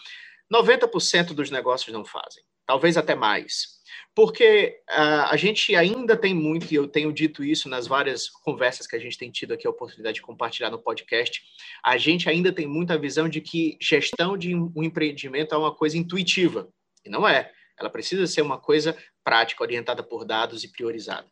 90% 0.54 1.34
dos 1.34 1.50
negócios 1.50 1.92
não 1.92 2.06
fazem, 2.06 2.44
talvez 2.68 2.96
até 2.96 3.16
mais. 3.16 3.81
Porque 4.14 4.82
uh, 4.90 5.30
a 5.30 5.38
gente 5.38 5.74
ainda 5.76 6.18
tem 6.18 6.34
muito, 6.34 6.72
e 6.72 6.76
eu 6.76 6.88
tenho 6.88 7.14
dito 7.14 7.44
isso 7.44 7.70
nas 7.70 7.88
várias 7.88 8.30
conversas 8.30 8.86
que 8.86 8.96
a 8.96 9.00
gente 9.00 9.18
tem 9.18 9.32
tido 9.32 9.54
aqui 9.54 9.66
a 9.66 9.70
oportunidade 9.70 10.16
de 10.16 10.22
compartilhar 10.22 10.70
no 10.70 10.82
podcast, 10.82 11.42
a 11.84 11.98
gente 11.98 12.30
ainda 12.30 12.52
tem 12.52 12.68
muita 12.68 12.98
visão 12.98 13.30
de 13.30 13.40
que 13.40 13.78
gestão 13.82 14.38
de 14.38 14.54
um 14.54 14.84
empreendimento 14.84 15.56
é 15.56 15.58
uma 15.58 15.74
coisa 15.74 15.98
intuitiva. 15.98 16.68
E 17.06 17.10
não 17.10 17.28
é. 17.28 17.52
Ela 17.80 17.90
precisa 17.90 18.28
ser 18.28 18.42
uma 18.42 18.60
coisa 18.60 18.96
prática, 19.24 19.64
orientada 19.64 20.04
por 20.04 20.26
dados 20.26 20.64
e 20.64 20.72
priorizada. 20.72 21.28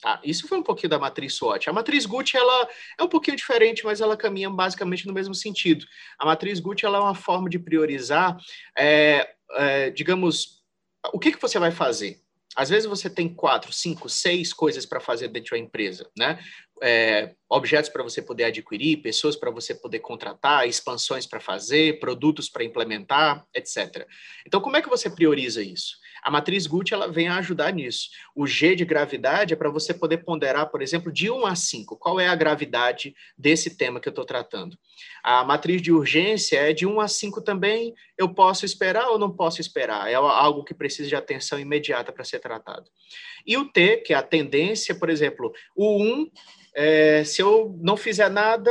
Tá? 0.00 0.18
Isso 0.24 0.48
foi 0.48 0.58
um 0.58 0.62
pouquinho 0.62 0.88
da 0.88 0.98
matriz 0.98 1.34
SWOT. 1.34 1.68
A 1.68 1.72
matriz 1.72 2.06
Gucci 2.06 2.36
ela 2.36 2.68
é 2.98 3.02
um 3.02 3.08
pouquinho 3.08 3.36
diferente, 3.36 3.84
mas 3.84 4.00
ela 4.00 4.16
caminha 4.16 4.48
basicamente 4.48 5.06
no 5.06 5.12
mesmo 5.12 5.34
sentido. 5.34 5.84
A 6.18 6.24
matriz 6.24 6.58
Gucci 6.58 6.86
ela 6.86 6.96
é 6.96 7.00
uma 7.00 7.14
forma 7.14 7.50
de 7.50 7.58
priorizar, 7.58 8.36
é, 8.76 9.30
é, 9.52 9.90
digamos, 9.90 10.59
o 11.12 11.18
que, 11.18 11.32
que 11.32 11.40
você 11.40 11.58
vai 11.58 11.70
fazer. 11.70 12.20
Às 12.56 12.68
vezes 12.68 12.88
você 12.88 13.08
tem 13.08 13.32
quatro, 13.32 13.72
cinco, 13.72 14.08
seis 14.08 14.52
coisas 14.52 14.84
para 14.84 14.98
fazer 14.98 15.28
dentro 15.28 15.52
da 15.52 15.58
empresa, 15.58 16.10
né? 16.18 16.42
É, 16.82 17.34
objetos 17.48 17.90
para 17.90 18.02
você 18.02 18.20
poder 18.20 18.44
adquirir, 18.44 19.02
pessoas 19.02 19.36
para 19.36 19.50
você 19.50 19.74
poder 19.74 20.00
contratar, 20.00 20.66
expansões 20.66 21.26
para 21.26 21.38
fazer, 21.38 22.00
produtos 22.00 22.48
para 22.48 22.64
implementar, 22.64 23.46
etc. 23.54 24.04
Então, 24.44 24.60
como 24.60 24.76
é 24.76 24.82
que 24.82 24.88
você 24.88 25.08
prioriza 25.08 25.62
isso? 25.62 25.99
A 26.22 26.30
matriz 26.30 26.66
Gucci 26.66 26.94
ela 26.94 27.10
vem 27.10 27.28
a 27.28 27.36
ajudar 27.36 27.72
nisso. 27.72 28.08
O 28.34 28.46
G 28.46 28.74
de 28.74 28.84
gravidade 28.84 29.54
é 29.54 29.56
para 29.56 29.70
você 29.70 29.94
poder 29.94 30.18
ponderar, 30.18 30.70
por 30.70 30.82
exemplo, 30.82 31.12
de 31.12 31.30
1 31.30 31.46
a 31.46 31.54
5. 31.54 31.96
Qual 31.96 32.20
é 32.20 32.28
a 32.28 32.34
gravidade 32.34 33.14
desse 33.36 33.76
tema 33.76 34.00
que 34.00 34.08
eu 34.08 34.10
estou 34.12 34.24
tratando? 34.24 34.76
A 35.22 35.44
matriz 35.44 35.80
de 35.80 35.92
urgência 35.92 36.58
é 36.58 36.72
de 36.72 36.86
1 36.86 37.00
a 37.00 37.08
5 37.08 37.40
também. 37.42 37.94
Eu 38.16 38.32
posso 38.34 38.64
esperar 38.64 39.08
ou 39.08 39.18
não 39.18 39.30
posso 39.30 39.60
esperar? 39.60 40.10
É 40.10 40.14
algo 40.14 40.64
que 40.64 40.74
precisa 40.74 41.08
de 41.08 41.16
atenção 41.16 41.58
imediata 41.58 42.12
para 42.12 42.24
ser 42.24 42.40
tratado. 42.40 42.90
E 43.46 43.56
o 43.56 43.64
T, 43.70 43.98
que 43.98 44.12
é 44.12 44.16
a 44.16 44.22
tendência, 44.22 44.94
por 44.94 45.08
exemplo, 45.10 45.52
o 45.74 46.02
1, 46.02 46.30
é, 46.74 47.24
se 47.24 47.42
eu 47.42 47.76
não 47.80 47.96
fizer 47.96 48.30
nada, 48.30 48.70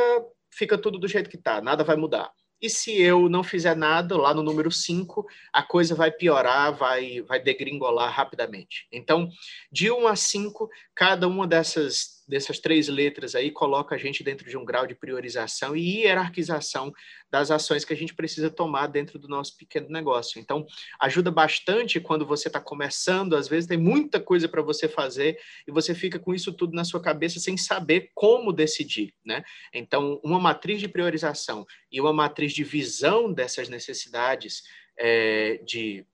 fica 0.49 0.77
tudo 0.77 0.97
do 0.97 1.07
jeito 1.07 1.29
que 1.29 1.35
está, 1.37 1.61
nada 1.61 1.83
vai 1.83 1.95
mudar. 1.95 2.31
E 2.61 2.69
se 2.69 3.01
eu 3.01 3.29
não 3.29 3.43
fizer 3.43 3.75
nada, 3.75 4.17
lá 4.17 4.33
no 4.33 4.43
número 4.43 4.71
5, 4.71 5.25
a 5.53 5.63
coisa 5.63 5.95
vai 5.95 6.11
piorar, 6.11 6.73
vai, 6.73 7.21
vai 7.21 7.39
degringolar 7.39 8.11
rapidamente. 8.11 8.87
Então, 8.91 9.29
de 9.71 9.89
1 9.89 10.01
um 10.01 10.07
a 10.07 10.15
5, 10.15 10.69
cada 10.93 11.27
uma 11.27 11.47
dessas 11.47 12.18
dessas 12.29 12.59
três 12.59 12.87
letras 12.87 13.33
aí 13.33 13.49
coloca 13.49 13.95
a 13.95 13.97
gente 13.97 14.23
dentro 14.23 14.47
de 14.47 14.55
um 14.55 14.63
grau 14.63 14.85
de 14.85 14.93
priorização 14.93 15.75
e 15.75 16.01
hierarquização 16.01 16.93
das 17.31 17.49
ações 17.49 17.83
que 17.83 17.91
a 17.91 17.95
gente 17.95 18.13
precisa 18.13 18.51
tomar 18.51 18.85
dentro 18.85 19.17
do 19.17 19.27
nosso 19.27 19.57
pequeno 19.57 19.89
negócio. 19.89 20.39
Então, 20.39 20.65
ajuda 21.01 21.31
bastante 21.31 21.99
quando 21.99 22.27
você 22.27 22.47
está 22.47 22.59
começando, 22.59 23.35
às 23.35 23.47
vezes 23.47 23.67
tem 23.67 23.79
muita 23.79 24.19
coisa 24.19 24.47
para 24.47 24.61
você 24.61 24.87
fazer 24.87 25.39
e 25.67 25.71
você 25.71 25.95
fica 25.95 26.19
com 26.19 26.31
isso 26.31 26.53
tudo 26.53 26.75
na 26.75 26.85
sua 26.85 27.01
cabeça 27.01 27.39
sem 27.39 27.57
saber 27.57 28.11
como 28.13 28.53
decidir, 28.53 29.11
né? 29.25 29.43
Então, 29.73 30.21
uma 30.23 30.39
matriz 30.39 30.79
de 30.79 30.87
priorização 30.87 31.65
e 31.91 31.99
uma 31.99 32.13
matriz 32.13 32.53
de 32.53 32.63
visão 32.63 33.33
dessas 33.33 33.69
necessidades 33.69 34.61
é, 34.99 35.59
de 35.65 36.05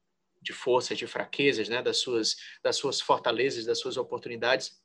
de 0.45 0.53
forças, 0.53 0.95
de 0.95 1.07
fraquezas, 1.07 1.67
né, 1.67 1.81
das 1.81 1.97
suas, 1.97 2.35
das 2.63 2.75
suas 2.75 3.01
fortalezas, 3.01 3.65
das 3.65 3.79
suas 3.79 3.97
oportunidades, 3.97 4.79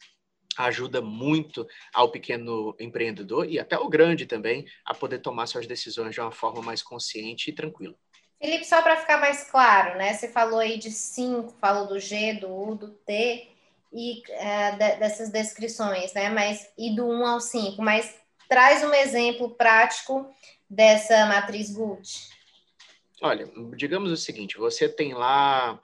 ajuda 0.57 1.00
muito 1.00 1.66
ao 1.92 2.11
pequeno 2.11 2.75
empreendedor 2.78 3.49
e 3.49 3.59
até 3.59 3.76
ao 3.76 3.88
grande 3.88 4.26
também 4.26 4.66
a 4.85 4.95
poder 4.95 5.21
tomar 5.21 5.47
suas 5.47 5.66
decisões 5.66 6.14
de 6.14 6.21
uma 6.21 6.33
forma 6.33 6.62
mais 6.62 6.83
consciente 6.83 7.50
e 7.50 7.52
tranquila. 7.52 7.95
Felipe, 8.40 8.64
só 8.64 8.80
para 8.80 8.97
ficar 8.97 9.21
mais 9.21 9.50
claro, 9.50 9.99
né? 9.99 10.14
Você 10.14 10.28
falou 10.28 10.59
aí 10.59 10.78
de 10.78 10.90
cinco, 10.90 11.54
falou 11.61 11.87
do 11.87 11.99
G, 11.99 12.35
do 12.35 12.49
U, 12.49 12.75
do 12.75 12.88
T 12.88 13.49
e 13.92 14.23
é, 14.30 14.71
de, 14.73 14.97
dessas 14.97 15.30
descrições, 15.30 16.12
né? 16.14 16.30
Mas 16.30 16.71
e 16.78 16.95
do 16.95 17.07
1 17.07 17.26
ao 17.26 17.40
5, 17.40 17.83
mas 17.83 18.14
traz 18.49 18.83
um 18.83 18.95
exemplo 18.95 19.50
prático 19.50 20.26
dessa 20.69 21.26
matriz 21.26 21.71
GUT. 21.71 22.30
Olha, 23.21 23.47
digamos 23.76 24.11
o 24.11 24.16
seguinte, 24.16 24.57
você 24.57 24.88
tem 24.88 25.12
lá 25.12 25.78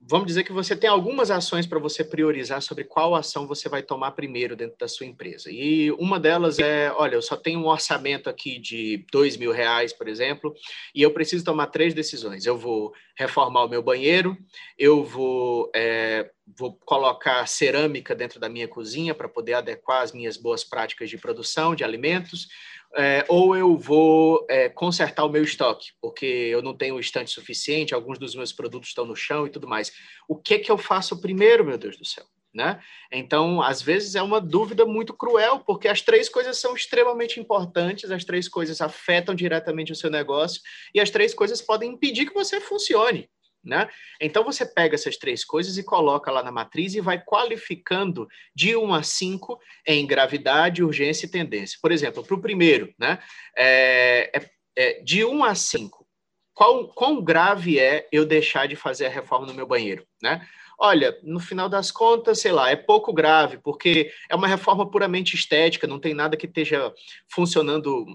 vamos 0.00 0.26
dizer 0.26 0.44
que 0.44 0.52
você 0.52 0.74
tem 0.74 0.88
algumas 0.88 1.30
ações 1.30 1.66
para 1.66 1.78
você 1.78 2.02
priorizar 2.02 2.62
sobre 2.62 2.84
qual 2.84 3.14
ação 3.14 3.46
você 3.46 3.68
vai 3.68 3.82
tomar 3.82 4.12
primeiro 4.12 4.56
dentro 4.56 4.76
da 4.78 4.88
sua 4.88 5.06
empresa. 5.06 5.50
E 5.50 5.90
uma 5.92 6.18
delas 6.18 6.58
é, 6.58 6.90
olha, 6.92 7.14
eu 7.14 7.22
só 7.22 7.36
tenho 7.36 7.60
um 7.60 7.66
orçamento 7.66 8.28
aqui 8.30 8.58
de 8.58 9.04
dois 9.12 9.36
mil 9.36 9.52
reais, 9.52 9.92
por 9.92 10.08
exemplo, 10.08 10.54
e 10.94 11.02
eu 11.02 11.12
preciso 11.12 11.44
tomar 11.44 11.66
três 11.66 11.92
decisões. 11.92 12.46
Eu 12.46 12.56
vou 12.56 12.92
reformar 13.16 13.64
o 13.64 13.68
meu 13.68 13.82
banheiro, 13.82 14.36
eu 14.78 15.04
vou, 15.04 15.70
é, 15.74 16.30
vou 16.58 16.78
colocar 16.86 17.46
cerâmica 17.46 18.14
dentro 18.14 18.40
da 18.40 18.48
minha 18.48 18.66
cozinha 18.66 19.14
para 19.14 19.28
poder 19.28 19.54
adequar 19.54 20.02
as 20.02 20.12
minhas 20.12 20.38
boas 20.38 20.64
práticas 20.64 21.10
de 21.10 21.18
produção 21.18 21.74
de 21.74 21.84
alimentos, 21.84 22.48
é, 22.96 23.24
ou 23.28 23.56
eu 23.56 23.76
vou 23.76 24.46
é, 24.48 24.68
consertar 24.68 25.24
o 25.24 25.28
meu 25.28 25.44
estoque, 25.44 25.90
porque 26.00 26.26
eu 26.26 26.62
não 26.62 26.76
tenho 26.76 26.98
estante 26.98 27.30
suficiente, 27.30 27.94
alguns 27.94 28.18
dos 28.18 28.34
meus 28.34 28.52
produtos 28.52 28.88
estão 28.88 29.06
no 29.06 29.14
chão 29.14 29.46
e 29.46 29.50
tudo 29.50 29.68
mais. 29.68 29.92
O 30.28 30.36
que 30.36 30.58
que 30.58 30.70
eu 30.70 30.78
faço 30.78 31.20
primeiro, 31.20 31.64
meu 31.64 31.78
Deus 31.78 31.96
do 31.96 32.04
céu? 32.04 32.24
Né? 32.52 32.82
Então, 33.12 33.62
às 33.62 33.80
vezes 33.80 34.16
é 34.16 34.22
uma 34.22 34.40
dúvida 34.40 34.84
muito 34.84 35.14
cruel, 35.14 35.60
porque 35.60 35.86
as 35.86 36.00
três 36.00 36.28
coisas 36.28 36.58
são 36.58 36.74
extremamente 36.74 37.38
importantes, 37.38 38.10
as 38.10 38.24
três 38.24 38.48
coisas 38.48 38.80
afetam 38.80 39.36
diretamente 39.36 39.92
o 39.92 39.96
seu 39.96 40.10
negócio 40.10 40.60
e 40.92 41.00
as 41.00 41.10
três 41.10 41.32
coisas 41.32 41.62
podem 41.62 41.92
impedir 41.92 42.26
que 42.26 42.34
você 42.34 42.60
funcione. 42.60 43.30
Né? 43.62 43.88
Então 44.20 44.42
você 44.42 44.64
pega 44.64 44.94
essas 44.94 45.16
três 45.16 45.44
coisas 45.44 45.76
e 45.76 45.82
coloca 45.82 46.30
lá 46.30 46.42
na 46.42 46.50
matriz 46.50 46.94
e 46.94 47.00
vai 47.00 47.22
qualificando 47.22 48.26
de 48.54 48.74
1 48.74 48.94
a 48.94 49.02
5 49.02 49.58
em 49.86 50.06
gravidade, 50.06 50.82
urgência 50.82 51.26
e 51.26 51.30
tendência. 51.30 51.78
Por 51.82 51.92
exemplo, 51.92 52.24
para 52.24 52.34
o 52.34 52.40
primeiro, 52.40 52.92
né? 52.98 53.18
É, 53.56 54.30
é, 54.34 54.50
é, 54.76 55.02
de 55.02 55.24
1 55.24 55.44
a 55.44 55.54
5, 55.54 56.06
qual, 56.54 56.88
quão 56.88 57.22
grave 57.22 57.78
é 57.78 58.08
eu 58.10 58.24
deixar 58.24 58.66
de 58.66 58.76
fazer 58.76 59.06
a 59.06 59.10
reforma 59.10 59.46
no 59.46 59.54
meu 59.54 59.66
banheiro? 59.66 60.06
Né? 60.22 60.46
Olha, 60.78 61.18
no 61.22 61.38
final 61.38 61.68
das 61.68 61.90
contas, 61.90 62.40
sei 62.40 62.52
lá, 62.52 62.70
é 62.70 62.76
pouco 62.76 63.12
grave, 63.12 63.58
porque 63.58 64.10
é 64.30 64.34
uma 64.34 64.48
reforma 64.48 64.90
puramente 64.90 65.34
estética, 65.36 65.86
não 65.86 66.00
tem 66.00 66.14
nada 66.14 66.36
que 66.38 66.46
esteja 66.46 66.92
funcionando 67.30 68.06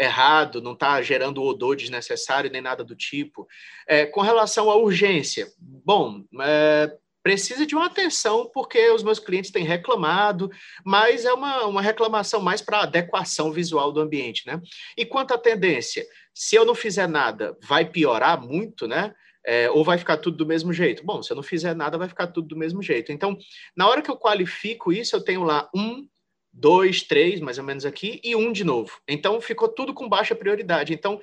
errado, 0.00 0.62
não 0.62 0.72
está 0.72 1.00
gerando 1.02 1.42
odor 1.42 1.76
desnecessário 1.76 2.50
nem 2.50 2.62
nada 2.62 2.82
do 2.82 2.96
tipo. 2.96 3.46
É, 3.86 4.06
com 4.06 4.22
relação 4.22 4.70
à 4.70 4.76
urgência, 4.76 5.46
bom, 5.58 6.24
é, 6.40 6.96
precisa 7.22 7.66
de 7.66 7.74
uma 7.74 7.86
atenção 7.86 8.50
porque 8.52 8.90
os 8.90 9.02
meus 9.02 9.18
clientes 9.18 9.50
têm 9.50 9.64
reclamado, 9.64 10.50
mas 10.84 11.24
é 11.24 11.32
uma, 11.32 11.66
uma 11.66 11.82
reclamação 11.82 12.40
mais 12.40 12.62
para 12.62 12.80
adequação 12.80 13.52
visual 13.52 13.92
do 13.92 14.00
ambiente, 14.00 14.46
né? 14.46 14.60
E 14.96 15.04
quanto 15.04 15.34
à 15.34 15.38
tendência, 15.38 16.06
se 16.34 16.56
eu 16.56 16.64
não 16.64 16.74
fizer 16.74 17.06
nada, 17.06 17.56
vai 17.62 17.84
piorar 17.84 18.40
muito, 18.40 18.88
né? 18.88 19.14
É, 19.44 19.70
ou 19.70 19.82
vai 19.82 19.96
ficar 19.96 20.18
tudo 20.18 20.36
do 20.38 20.46
mesmo 20.46 20.72
jeito? 20.72 21.04
Bom, 21.04 21.22
se 21.22 21.32
eu 21.32 21.36
não 21.36 21.42
fizer 21.42 21.74
nada, 21.74 21.96
vai 21.96 22.08
ficar 22.08 22.26
tudo 22.26 22.48
do 22.48 22.56
mesmo 22.56 22.82
jeito. 22.82 23.10
Então, 23.10 23.36
na 23.74 23.88
hora 23.88 24.02
que 24.02 24.10
eu 24.10 24.16
qualifico 24.16 24.92
isso, 24.92 25.16
eu 25.16 25.24
tenho 25.24 25.42
lá 25.42 25.68
um, 25.74 26.06
dois, 26.60 27.02
três, 27.02 27.40
mais 27.40 27.58
ou 27.58 27.64
menos 27.64 27.86
aqui, 27.86 28.20
e 28.22 28.36
um 28.36 28.52
de 28.52 28.62
novo. 28.62 29.00
Então, 29.08 29.40
ficou 29.40 29.68
tudo 29.68 29.94
com 29.94 30.08
baixa 30.08 30.34
prioridade. 30.34 30.92
Então, 30.92 31.20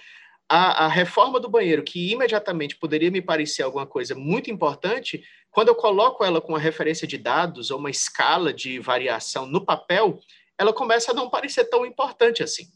a, 0.50 0.86
a, 0.86 0.88
reforma 0.88 1.40
do 1.40 1.50
banheiro, 1.50 1.84
que 1.84 2.12
imediatamente 2.12 2.78
poderia 2.78 3.12
me 3.12 3.22
parecer 3.22 3.64
alguma 3.64 3.86
coisa 3.86 4.16
muito 4.16 4.50
importante, 4.50 5.24
quando 5.52 5.68
eu 5.68 5.76
coloco 5.76 6.24
ela 6.24 6.42
com 6.42 6.54
uma 6.54 6.60
referência 6.60 7.08
de 7.08 7.18
dados 7.18 7.70
ou 7.70 7.80
uma 7.80 7.90
escala 7.90 8.54
de 8.54 8.80
variação 8.80 9.46
no 9.46 9.64
papel, 9.64 10.20
ela 10.58 10.74
começa 10.74 11.12
a 11.12 11.14
não 11.14 11.30
parecer 11.30 11.66
tão 11.66 11.86
importante 11.86 12.42
assim, 12.42 12.68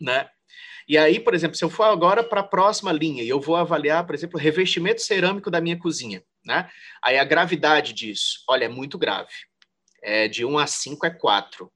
né? 0.00 0.28
E 0.86 0.98
aí, 0.98 1.18
por 1.18 1.32
exemplo, 1.34 1.56
se 1.56 1.64
eu 1.64 1.70
for 1.70 1.84
agora 1.84 2.22
para 2.22 2.40
a 2.40 2.44
próxima 2.44 2.92
linha 2.92 3.22
e 3.22 3.28
eu 3.28 3.40
vou 3.40 3.56
avaliar, 3.56 4.04
por 4.04 4.14
exemplo, 4.14 4.38
o 4.38 4.42
revestimento 4.42 5.00
cerâmico 5.00 5.50
da 5.50 5.60
minha 5.60 5.78
cozinha, 5.78 6.22
né? 6.44 6.68
Aí 7.02 7.18
a 7.18 7.24
gravidade 7.24 7.92
disso, 7.92 8.44
olha, 8.48 8.66
é 8.66 8.68
muito 8.68 8.98
grave. 8.98 9.32
É, 10.02 10.28
de 10.28 10.44
1 10.44 10.58
a 10.58 10.66
5 10.66 11.06
é 11.06 11.10
4, 11.10 11.70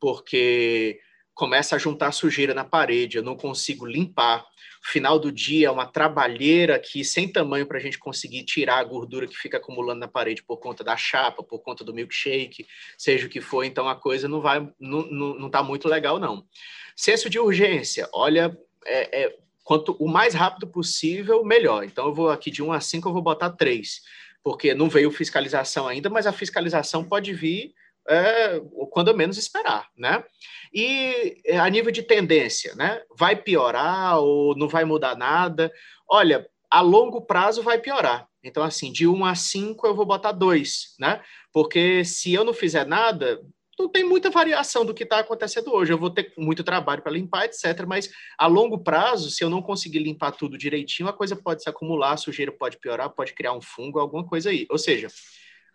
porque 0.00 0.98
começa 1.34 1.76
a 1.76 1.78
juntar 1.78 2.12
sujeira 2.12 2.54
na 2.54 2.64
parede, 2.64 3.18
eu 3.18 3.22
não 3.22 3.36
consigo 3.36 3.84
limpar. 3.84 4.44
Final 4.82 5.18
do 5.18 5.30
dia, 5.30 5.66
é 5.66 5.70
uma 5.70 5.84
trabalheira 5.84 6.76
aqui 6.76 7.04
sem 7.04 7.30
tamanho 7.30 7.66
para 7.66 7.76
a 7.76 7.80
gente 7.80 7.98
conseguir 7.98 8.44
tirar 8.44 8.78
a 8.78 8.84
gordura 8.84 9.26
que 9.26 9.36
fica 9.36 9.58
acumulando 9.58 10.00
na 10.00 10.08
parede 10.08 10.42
por 10.42 10.58
conta 10.58 10.82
da 10.82 10.96
chapa, 10.96 11.42
por 11.42 11.58
conta 11.58 11.84
do 11.84 11.92
milkshake, 11.92 12.66
seja 12.96 13.26
o 13.26 13.28
que 13.28 13.40
for, 13.40 13.64
então 13.64 13.88
a 13.88 13.96
coisa 13.96 14.28
não 14.28 14.40
vai, 14.40 14.60
não, 14.80 15.02
não, 15.10 15.34
não 15.34 15.50
tá 15.50 15.62
muito 15.62 15.88
legal, 15.88 16.18
não. 16.18 16.46
Senso 16.94 17.28
de 17.28 17.38
urgência, 17.38 18.08
olha, 18.14 18.56
é, 18.86 19.24
é, 19.24 19.36
quanto 19.66 19.96
o 19.98 20.08
mais 20.08 20.32
rápido 20.32 20.68
possível, 20.68 21.44
melhor. 21.44 21.84
Então, 21.84 22.06
eu 22.06 22.14
vou 22.14 22.30
aqui 22.30 22.50
de 22.50 22.62
1 22.62 22.72
a 22.72 22.80
5, 22.80 23.08
eu 23.08 23.12
vou 23.12 23.20
botar 23.20 23.50
3, 23.50 24.00
porque 24.46 24.74
não 24.74 24.88
veio 24.88 25.10
fiscalização 25.10 25.88
ainda, 25.88 26.08
mas 26.08 26.24
a 26.24 26.32
fiscalização 26.32 27.02
pode 27.02 27.32
vir 27.32 27.74
é, 28.08 28.60
quando 28.92 29.12
menos 29.12 29.36
esperar, 29.36 29.88
né? 29.98 30.22
E 30.72 31.36
é, 31.44 31.58
a 31.58 31.68
nível 31.68 31.90
de 31.90 32.00
tendência, 32.00 32.72
né? 32.76 33.02
Vai 33.18 33.34
piorar 33.34 34.20
ou 34.20 34.56
não 34.56 34.68
vai 34.68 34.84
mudar 34.84 35.16
nada? 35.16 35.72
Olha, 36.08 36.48
a 36.70 36.80
longo 36.80 37.22
prazo 37.22 37.60
vai 37.60 37.80
piorar. 37.80 38.28
Então, 38.40 38.62
assim, 38.62 38.92
de 38.92 39.04
1 39.04 39.24
a 39.24 39.34
5 39.34 39.84
eu 39.84 39.96
vou 39.96 40.06
botar 40.06 40.30
2, 40.30 40.94
né? 41.00 41.20
Porque 41.52 42.04
se 42.04 42.32
eu 42.32 42.44
não 42.44 42.54
fizer 42.54 42.86
nada, 42.86 43.40
não 43.78 43.88
tem 43.88 44.04
muita 44.04 44.30
variação 44.30 44.84
do 44.84 44.94
que 44.94 45.04
está 45.04 45.18
acontecendo 45.18 45.72
hoje. 45.72 45.92
Eu 45.92 45.98
vou 45.98 46.10
ter 46.10 46.32
muito 46.36 46.64
trabalho 46.64 47.02
para 47.02 47.12
limpar, 47.12 47.44
etc. 47.44 47.84
Mas 47.86 48.10
a 48.38 48.46
longo 48.46 48.78
prazo, 48.78 49.30
se 49.30 49.44
eu 49.44 49.50
não 49.50 49.60
conseguir 49.60 49.98
limpar 49.98 50.32
tudo 50.32 50.56
direitinho, 50.56 51.08
a 51.08 51.12
coisa 51.12 51.36
pode 51.36 51.62
se 51.62 51.68
acumular, 51.68 52.12
a 52.12 52.16
sujeira 52.16 52.50
pode 52.50 52.78
piorar, 52.78 53.10
pode 53.10 53.34
criar 53.34 53.52
um 53.52 53.60
fungo, 53.60 53.98
alguma 53.98 54.24
coisa 54.24 54.50
aí. 54.50 54.66
Ou 54.70 54.78
seja, 54.78 55.08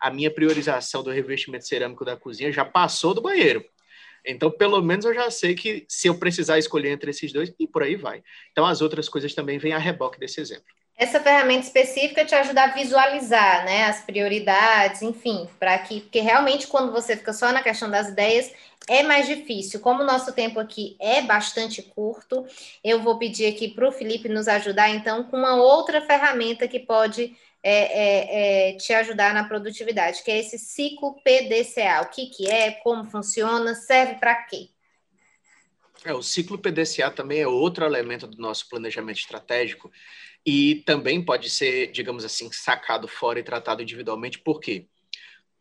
a 0.00 0.10
minha 0.10 0.30
priorização 0.30 1.02
do 1.02 1.10
revestimento 1.10 1.66
cerâmico 1.66 2.04
da 2.04 2.16
cozinha 2.16 2.50
já 2.50 2.64
passou 2.64 3.14
do 3.14 3.22
banheiro. 3.22 3.64
Então, 4.24 4.50
pelo 4.50 4.80
menos 4.82 5.04
eu 5.04 5.14
já 5.14 5.30
sei 5.30 5.54
que 5.54 5.84
se 5.88 6.08
eu 6.08 6.18
precisar 6.18 6.58
escolher 6.58 6.90
entre 6.90 7.10
esses 7.10 7.32
dois, 7.32 7.52
e 7.58 7.66
por 7.66 7.82
aí 7.82 7.96
vai. 7.96 8.22
Então, 8.50 8.64
as 8.64 8.80
outras 8.80 9.08
coisas 9.08 9.34
também 9.34 9.58
vêm 9.58 9.72
a 9.72 9.78
reboque 9.78 10.18
desse 10.18 10.40
exemplo. 10.40 10.72
Essa 10.96 11.20
ferramenta 11.20 11.66
específica 11.66 12.24
te 12.24 12.34
ajuda 12.34 12.64
a 12.64 12.66
visualizar, 12.68 13.64
né, 13.64 13.84
as 13.84 14.02
prioridades, 14.02 15.02
enfim, 15.02 15.48
para 15.58 15.76
que, 15.78 16.02
porque 16.02 16.20
realmente 16.20 16.66
quando 16.66 16.92
você 16.92 17.16
fica 17.16 17.32
só 17.32 17.50
na 17.50 17.62
questão 17.62 17.90
das 17.90 18.08
ideias, 18.08 18.52
é 18.88 19.02
mais 19.02 19.26
difícil. 19.26 19.80
Como 19.80 20.02
o 20.02 20.06
nosso 20.06 20.32
tempo 20.32 20.60
aqui 20.60 20.96
é 21.00 21.22
bastante 21.22 21.82
curto, 21.82 22.46
eu 22.84 23.00
vou 23.00 23.18
pedir 23.18 23.46
aqui 23.46 23.68
para 23.68 23.88
o 23.88 23.92
Felipe 23.92 24.28
nos 24.28 24.48
ajudar, 24.48 24.90
então, 24.90 25.24
com 25.24 25.36
uma 25.36 25.56
outra 25.56 26.00
ferramenta 26.00 26.68
que 26.68 26.78
pode 26.78 27.36
é, 27.62 27.72
é, 27.72 28.70
é, 28.70 28.76
te 28.76 28.92
ajudar 28.92 29.32
na 29.32 29.44
produtividade, 29.44 30.22
que 30.24 30.30
é 30.30 30.38
esse 30.38 30.58
ciclo 30.58 31.14
PDCA. 31.22 32.02
O 32.02 32.10
que, 32.10 32.26
que 32.26 32.50
é, 32.50 32.72
como 32.72 33.04
funciona, 33.04 33.74
serve 33.74 34.16
para 34.16 34.34
quê? 34.34 34.68
É, 36.04 36.12
o 36.12 36.22
ciclo 36.22 36.58
PDCA 36.58 37.10
também 37.10 37.40
é 37.40 37.46
outro 37.46 37.84
elemento 37.84 38.26
do 38.26 38.36
nosso 38.36 38.68
planejamento 38.68 39.18
estratégico 39.18 39.92
e 40.44 40.76
também 40.86 41.24
pode 41.24 41.48
ser, 41.48 41.90
digamos 41.92 42.24
assim, 42.24 42.50
sacado 42.52 43.06
fora 43.06 43.38
e 43.38 43.44
tratado 43.44 43.82
individualmente, 43.82 44.38
por 44.38 44.60
quê? 44.60 44.86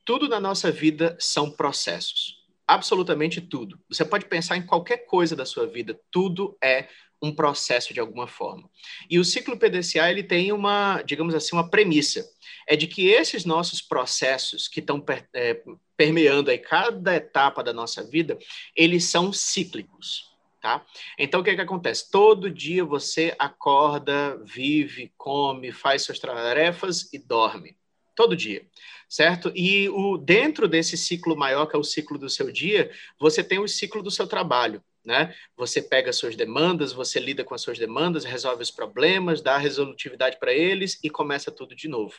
Tudo 0.04 0.28
na 0.28 0.40
nossa 0.40 0.72
vida 0.72 1.16
são 1.20 1.52
processos. 1.52 2.42
Absolutamente 2.68 3.40
tudo. 3.42 3.80
Você 3.90 4.04
pode 4.04 4.26
pensar 4.26 4.58
em 4.58 4.66
qualquer 4.66 5.06
coisa 5.06 5.36
da 5.36 5.46
sua 5.46 5.68
vida, 5.68 6.00
tudo 6.10 6.58
é 6.64 6.88
um 7.22 7.34
processo 7.34 7.94
de 7.94 8.00
alguma 8.00 8.28
forma. 8.28 8.68
E 9.08 9.20
o 9.20 9.26
ciclo 9.26 9.58
PDCA 9.58 10.10
ele 10.10 10.24
tem 10.24 10.52
uma, 10.52 11.04
digamos 11.04 11.36
assim, 11.36 11.56
uma 11.56 11.70
premissa, 11.70 12.28
é 12.68 12.76
de 12.76 12.88
que 12.88 13.10
esses 13.10 13.46
nossos 13.46 13.82
processos 13.82 14.68
que 14.68 14.80
estão 14.80 15.04
é, 15.34 15.62
permeando 15.96 16.50
aí 16.50 16.58
cada 16.58 17.16
etapa 17.16 17.64
da 17.64 17.72
nossa 17.72 18.04
vida, 18.04 18.40
eles 18.76 19.06
são 19.06 19.32
cíclicos 19.32 20.31
tá? 20.62 20.86
Então, 21.18 21.42
o 21.42 21.44
que, 21.44 21.56
que 21.56 21.62
acontece? 21.62 22.10
Todo 22.10 22.50
dia 22.50 22.86
você 22.86 23.36
acorda, 23.40 24.38
vive, 24.44 25.12
come, 25.18 25.72
faz 25.72 26.04
suas 26.04 26.20
tarefas 26.20 27.12
e 27.12 27.18
dorme. 27.18 27.76
Todo 28.16 28.36
dia, 28.36 28.66
certo? 29.10 29.52
E 29.56 29.90
o, 29.90 30.18
dentro 30.18 30.68
desse 30.68 30.96
ciclo 30.96 31.36
maior, 31.36 31.66
que 31.66 31.76
é 31.76 31.80
o 31.80 31.84
ciclo 31.84 32.18
do 32.18 32.30
seu 32.30 32.52
dia, 32.52 32.92
você 33.20 33.44
tem 33.44 33.58
o 33.58 33.68
ciclo 33.68 34.04
do 34.04 34.12
seu 34.12 34.28
trabalho. 34.28 34.84
Né? 35.04 35.34
Você 35.58 35.82
pega 35.82 36.14
suas 36.14 36.36
demandas, 36.36 36.94
você 36.94 37.20
lida 37.20 37.44
com 37.44 37.56
as 37.56 37.62
suas 37.64 37.80
demandas, 37.80 38.24
resolve 38.24 38.62
os 38.62 38.70
problemas, 38.70 39.42
dá 39.42 39.58
resolutividade 39.58 40.38
para 40.38 40.54
eles 40.54 41.00
e 41.04 41.10
começa 41.10 41.52
tudo 41.52 41.76
de 41.76 41.88
novo. 41.88 42.14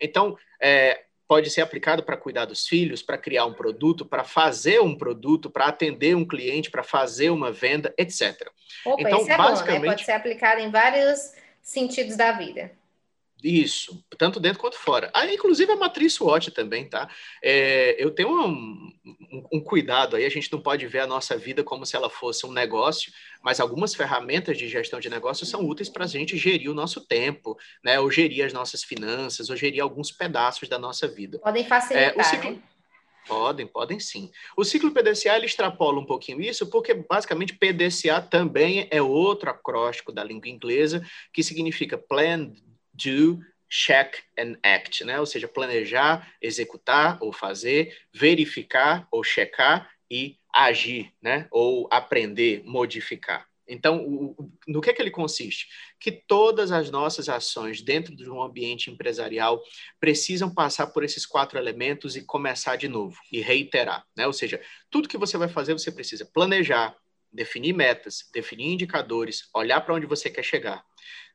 Então, 0.00 0.38
é, 0.62 1.07
pode 1.28 1.50
ser 1.50 1.60
aplicado 1.60 2.02
para 2.02 2.16
cuidar 2.16 2.46
dos 2.46 2.66
filhos, 2.66 3.02
para 3.02 3.18
criar 3.18 3.44
um 3.44 3.52
produto, 3.52 4.06
para 4.06 4.24
fazer 4.24 4.80
um 4.80 4.96
produto, 4.96 5.50
para 5.50 5.66
atender 5.66 6.16
um 6.16 6.26
cliente, 6.26 6.70
para 6.70 6.82
fazer 6.82 7.28
uma 7.28 7.52
venda, 7.52 7.94
etc. 7.98 8.48
Opa, 8.84 9.02
então, 9.02 9.20
isso 9.20 9.30
é 9.30 9.36
basicamente, 9.36 9.80
bom, 9.80 9.86
né? 9.86 9.92
Pode 9.92 10.04
ser 10.06 10.12
aplicado 10.12 10.60
em 10.62 10.70
vários 10.70 11.32
sentidos 11.60 12.16
da 12.16 12.32
vida. 12.32 12.72
Isso, 13.42 14.04
tanto 14.16 14.40
dentro 14.40 14.58
quanto 14.58 14.76
fora. 14.76 15.10
Ah, 15.14 15.32
inclusive 15.32 15.70
a 15.70 15.76
matriz 15.76 16.14
SWOT 16.14 16.50
também, 16.50 16.88
tá? 16.88 17.08
É, 17.42 17.94
eu 18.02 18.10
tenho 18.10 18.30
um, 18.30 18.92
um, 19.32 19.46
um, 19.52 19.60
cuidado 19.60 20.16
aí, 20.16 20.24
a 20.24 20.28
gente 20.28 20.50
não 20.52 20.60
pode 20.60 20.86
ver 20.88 21.00
a 21.00 21.06
nossa 21.06 21.36
vida 21.36 21.62
como 21.62 21.86
se 21.86 21.94
ela 21.94 22.10
fosse 22.10 22.44
um 22.44 22.52
negócio, 22.52 23.12
mas 23.40 23.60
algumas 23.60 23.94
ferramentas 23.94 24.58
de 24.58 24.68
gestão 24.68 24.98
de 24.98 25.08
negócios 25.08 25.48
são 25.48 25.64
úteis 25.64 25.88
para 25.88 26.04
a 26.04 26.08
gente 26.08 26.36
gerir 26.36 26.68
o 26.68 26.74
nosso 26.74 27.06
tempo, 27.06 27.56
né? 27.84 28.00
Ou 28.00 28.10
gerir 28.10 28.44
as 28.44 28.52
nossas 28.52 28.82
finanças, 28.82 29.50
ou 29.50 29.56
gerir 29.56 29.82
alguns 29.82 30.10
pedaços 30.10 30.68
da 30.68 30.78
nossa 30.78 31.06
vida. 31.06 31.38
Podem 31.38 31.64
facilitar, 31.64 32.18
é, 32.18 32.22
ciclo... 32.24 32.50
né? 32.50 32.62
Podem, 33.28 33.66
podem 33.66 34.00
sim. 34.00 34.30
O 34.56 34.64
ciclo 34.64 34.90
PDCA 34.90 35.36
ele 35.36 35.44
extrapola 35.44 36.00
um 36.00 36.06
pouquinho 36.06 36.40
isso, 36.40 36.66
porque 36.70 36.94
basicamente 36.94 37.56
PDCA 37.56 38.22
também 38.22 38.88
é 38.90 39.02
outro 39.02 39.50
acróstico 39.50 40.10
da 40.10 40.24
língua 40.24 40.48
inglesa 40.48 41.06
que 41.30 41.42
significa 41.42 41.98
Plan, 41.98 42.50
do, 43.04 43.40
check 43.68 44.16
and 44.38 44.56
act, 44.62 45.04
né? 45.04 45.20
Ou 45.20 45.26
seja, 45.26 45.46
planejar, 45.46 46.34
executar 46.40 47.18
ou 47.20 47.32
fazer, 47.32 47.96
verificar 48.12 49.06
ou 49.10 49.22
checar 49.22 49.90
e 50.10 50.38
agir, 50.54 51.12
né? 51.22 51.46
Ou 51.50 51.86
aprender, 51.90 52.62
modificar. 52.64 53.46
Então, 53.70 54.02
o, 54.06 54.50
no 54.66 54.80
que, 54.80 54.88
é 54.88 54.92
que 54.94 55.02
ele 55.02 55.10
consiste? 55.10 55.68
Que 56.00 56.10
todas 56.10 56.72
as 56.72 56.90
nossas 56.90 57.28
ações 57.28 57.82
dentro 57.82 58.16
de 58.16 58.28
um 58.30 58.42
ambiente 58.42 58.90
empresarial 58.90 59.62
precisam 60.00 60.52
passar 60.52 60.86
por 60.86 61.04
esses 61.04 61.26
quatro 61.26 61.58
elementos 61.58 62.16
e 62.16 62.24
começar 62.24 62.76
de 62.76 62.88
novo 62.88 63.18
e 63.30 63.42
reiterar, 63.42 64.06
né? 64.16 64.26
Ou 64.26 64.32
seja, 64.32 64.60
tudo 64.90 65.08
que 65.08 65.18
você 65.18 65.36
vai 65.36 65.48
fazer, 65.48 65.74
você 65.74 65.92
precisa 65.92 66.24
planejar, 66.24 66.96
definir 67.30 67.74
metas, 67.74 68.24
definir 68.32 68.72
indicadores, 68.72 69.50
olhar 69.54 69.82
para 69.82 69.94
onde 69.94 70.06
você 70.06 70.30
quer 70.30 70.42
chegar, 70.42 70.82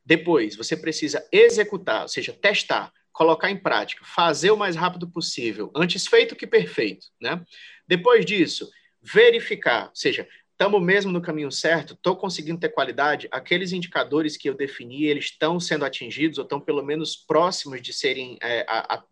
depois, 0.05 0.55
você 0.55 0.75
precisa 0.75 1.25
executar, 1.31 2.03
ou 2.03 2.07
seja, 2.07 2.33
testar, 2.33 2.91
colocar 3.11 3.49
em 3.49 3.57
prática, 3.57 4.03
fazer 4.03 4.51
o 4.51 4.57
mais 4.57 4.75
rápido 4.75 5.07
possível, 5.07 5.71
antes 5.75 6.07
feito 6.07 6.35
que 6.35 6.47
perfeito, 6.47 7.07
né? 7.21 7.41
Depois 7.87 8.25
disso, 8.25 8.69
verificar, 9.01 9.89
ou 9.89 9.95
seja, 9.95 10.27
estamos 10.51 10.81
mesmo 10.81 11.11
no 11.11 11.21
caminho 11.21 11.51
certo, 11.51 11.93
estou 11.93 12.15
conseguindo 12.15 12.59
ter 12.59 12.69
qualidade, 12.69 13.27
aqueles 13.31 13.71
indicadores 13.71 14.35
que 14.35 14.49
eu 14.49 14.53
defini, 14.53 15.05
eles 15.05 15.25
estão 15.25 15.59
sendo 15.59 15.85
atingidos 15.85 16.37
ou 16.37 16.43
estão 16.43 16.59
pelo 16.59 16.83
menos 16.83 17.15
próximos 17.15 17.81
de 17.81 17.93
serem 17.93 18.37
é, 18.41 18.65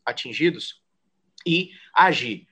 atingidos 0.06 0.82
e 1.46 1.72
agir. 1.94 2.48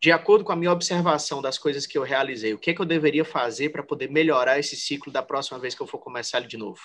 De 0.00 0.10
acordo 0.10 0.44
com 0.44 0.52
a 0.52 0.56
minha 0.56 0.72
observação 0.72 1.40
das 1.40 1.56
coisas 1.58 1.86
que 1.86 1.96
eu 1.96 2.02
realizei, 2.02 2.52
o 2.52 2.58
que, 2.58 2.70
é 2.70 2.74
que 2.74 2.80
eu 2.80 2.86
deveria 2.86 3.24
fazer 3.24 3.70
para 3.70 3.84
poder 3.84 4.10
melhorar 4.10 4.58
esse 4.58 4.76
ciclo 4.76 5.12
da 5.12 5.22
próxima 5.22 5.58
vez 5.58 5.74
que 5.74 5.80
eu 5.80 5.86
for 5.86 5.98
começar 5.98 6.38
ele 6.38 6.48
de 6.48 6.56
novo? 6.56 6.80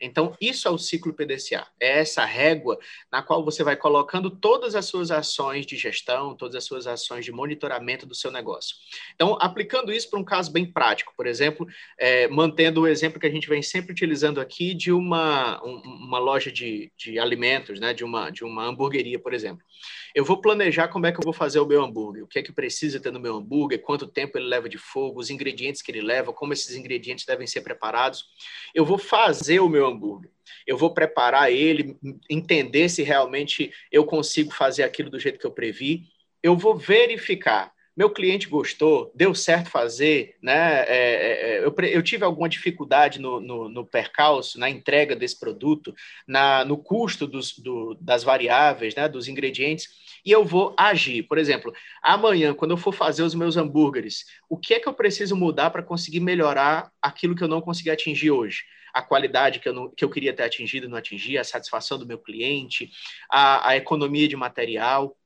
Então, 0.00 0.36
isso 0.40 0.66
é 0.66 0.70
o 0.70 0.78
ciclo 0.78 1.12
PDCA. 1.12 1.66
É 1.78 2.00
essa 2.00 2.24
régua 2.24 2.78
na 3.12 3.22
qual 3.22 3.44
você 3.44 3.62
vai 3.62 3.76
colocando 3.76 4.30
todas 4.30 4.74
as 4.74 4.86
suas 4.86 5.10
ações 5.10 5.66
de 5.66 5.76
gestão, 5.76 6.34
todas 6.34 6.56
as 6.56 6.64
suas 6.64 6.86
ações 6.86 7.24
de 7.24 7.32
monitoramento 7.32 8.06
do 8.06 8.14
seu 8.14 8.30
negócio. 8.30 8.76
Então, 9.14 9.36
aplicando 9.40 9.92
isso 9.92 10.08
para 10.08 10.18
um 10.18 10.24
caso 10.24 10.50
bem 10.50 10.64
prático, 10.64 11.12
por 11.16 11.26
exemplo, 11.26 11.66
é, 11.98 12.28
mantendo 12.28 12.82
o 12.82 12.86
exemplo 12.86 13.20
que 13.20 13.26
a 13.26 13.30
gente 13.30 13.48
vem 13.48 13.62
sempre 13.62 13.92
utilizando 13.92 14.40
aqui 14.40 14.74
de 14.74 14.92
uma, 14.92 15.62
um, 15.64 15.76
uma 15.80 16.18
loja 16.18 16.50
de, 16.50 16.90
de 16.96 17.18
alimentos, 17.18 17.78
né, 17.78 17.92
de, 17.92 18.04
uma, 18.04 18.30
de 18.30 18.44
uma 18.44 18.64
hamburgueria, 18.64 19.18
por 19.18 19.34
exemplo. 19.34 19.64
Eu 20.14 20.24
vou 20.24 20.40
planejar 20.40 20.88
como 20.88 21.06
é 21.06 21.12
que 21.12 21.18
eu 21.18 21.24
vou 21.24 21.32
fazer 21.32 21.60
o 21.60 21.66
meu 21.66 21.82
hambúrguer, 21.82 22.24
o 22.24 22.26
que 22.26 22.38
é 22.38 22.42
que 22.42 22.52
precisa 22.52 23.00
ter 23.00 23.12
no 23.12 23.20
meu 23.20 23.36
hambúrguer, 23.36 23.80
quanto 23.80 24.06
tempo 24.06 24.38
ele 24.38 24.46
leva 24.46 24.68
de 24.68 24.78
fogo, 24.78 25.20
os 25.20 25.30
ingredientes 25.30 25.82
que 25.82 25.90
ele 25.90 26.00
leva, 26.00 26.32
como 26.32 26.52
esses 26.52 26.76
ingredientes 26.76 27.24
devem 27.24 27.46
ser 27.46 27.60
preparados. 27.60 28.26
Eu 28.74 28.84
vou 28.84 28.98
fazer 28.98 29.60
o 29.60 29.68
meu 29.68 29.86
hambúrguer. 29.86 30.30
Eu 30.66 30.76
vou 30.76 30.92
preparar 30.92 31.52
ele, 31.52 31.96
entender 32.28 32.88
se 32.88 33.02
realmente 33.02 33.72
eu 33.90 34.04
consigo 34.04 34.50
fazer 34.50 34.82
aquilo 34.82 35.10
do 35.10 35.18
jeito 35.18 35.38
que 35.38 35.46
eu 35.46 35.52
previ. 35.52 36.08
Eu 36.42 36.56
vou 36.56 36.76
verificar 36.76 37.72
meu 37.96 38.10
cliente 38.10 38.48
gostou, 38.48 39.10
deu 39.14 39.34
certo 39.34 39.70
fazer, 39.70 40.36
né? 40.42 40.84
É, 40.84 40.96
é, 40.96 41.56
é 41.56 41.64
eu, 41.64 41.74
eu, 41.88 42.02
tive 42.02 42.24
alguma 42.24 42.48
dificuldade 42.48 43.20
no, 43.20 43.40
no, 43.40 43.68
no, 43.68 43.84
percalço, 43.84 44.58
na 44.58 44.70
entrega 44.70 45.16
desse 45.16 45.38
produto, 45.38 45.94
na, 46.26 46.64
no 46.64 46.78
custo 46.78 47.26
dos, 47.26 47.58
do, 47.58 47.96
das 48.00 48.22
variáveis, 48.22 48.94
né? 48.94 49.08
dos 49.08 49.28
ingredientes, 49.28 49.88
e 50.24 50.30
eu 50.30 50.44
vou 50.44 50.74
agir. 50.78 51.24
Por 51.24 51.38
exemplo, 51.38 51.72
amanhã, 52.02 52.54
quando 52.54 52.72
eu 52.72 52.76
for 52.76 52.92
fazer 52.92 53.22
os 53.22 53.34
meus 53.34 53.56
hambúrgueres, 53.56 54.24
o 54.48 54.56
que 54.56 54.74
é 54.74 54.80
que 54.80 54.88
eu 54.88 54.94
preciso 54.94 55.36
mudar 55.36 55.70
para 55.70 55.82
conseguir 55.82 56.20
melhorar 56.20 56.90
aquilo 57.02 57.34
que 57.34 57.42
eu 57.42 57.48
não 57.48 57.60
consegui 57.60 57.90
atingir 57.90 58.30
hoje? 58.30 58.62
a 58.92 59.02
qualidade 59.02 59.60
que 59.60 59.68
eu, 59.68 59.72
não, 59.72 59.88
que 59.88 60.04
eu 60.04 60.10
queria 60.10 60.32
ter 60.32 60.42
atingido 60.42 60.88
não 60.88 60.98
atingi, 60.98 61.38
a 61.38 61.44
satisfação 61.44 61.98
do 61.98 62.06
meu 62.06 62.18
cliente, 62.18 62.90
a, 63.30 63.68
a 63.68 63.76
economia 63.76 64.28
de 64.28 64.36
material. 64.36 65.16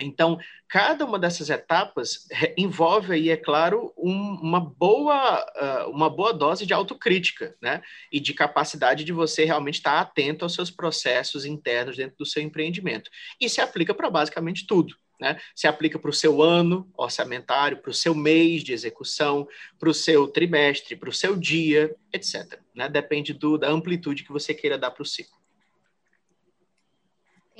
Então, 0.00 0.38
cada 0.68 1.04
uma 1.04 1.18
dessas 1.18 1.50
etapas 1.50 2.26
envolve 2.56 3.12
aí, 3.12 3.30
é 3.30 3.36
claro, 3.36 3.92
um, 3.96 4.38
uma, 4.42 4.60
boa, 4.60 5.44
uh, 5.56 5.90
uma 5.90 6.08
boa 6.08 6.32
dose 6.32 6.66
de 6.66 6.72
autocrítica, 6.72 7.56
né? 7.60 7.82
E 8.12 8.20
de 8.20 8.34
capacidade 8.34 9.04
de 9.04 9.12
você 9.12 9.44
realmente 9.44 9.76
estar 9.76 10.00
atento 10.00 10.44
aos 10.44 10.54
seus 10.54 10.70
processos 10.70 11.44
internos 11.44 11.96
dentro 11.96 12.16
do 12.18 12.26
seu 12.26 12.42
empreendimento. 12.42 13.10
E 13.40 13.48
se 13.48 13.60
aplica 13.60 13.94
para 13.94 14.10
basicamente 14.10 14.66
tudo. 14.66 14.94
Né? 15.20 15.38
Se 15.54 15.66
aplica 15.66 15.98
para 15.98 16.08
o 16.08 16.14
seu 16.14 16.42
ano 16.42 16.90
orçamentário, 16.96 17.76
para 17.76 17.90
o 17.90 17.94
seu 17.94 18.14
mês 18.14 18.64
de 18.64 18.72
execução, 18.72 19.46
para 19.78 19.90
o 19.90 19.94
seu 19.94 20.26
trimestre, 20.26 20.96
para 20.96 21.10
o 21.10 21.12
seu 21.12 21.36
dia, 21.36 21.94
etc. 22.10 22.58
Né? 22.74 22.88
Depende 22.88 23.34
do, 23.34 23.58
da 23.58 23.68
amplitude 23.68 24.24
que 24.24 24.32
você 24.32 24.54
queira 24.54 24.78
dar 24.78 24.90
para 24.90 25.02
o 25.02 25.06
ciclo. 25.06 25.39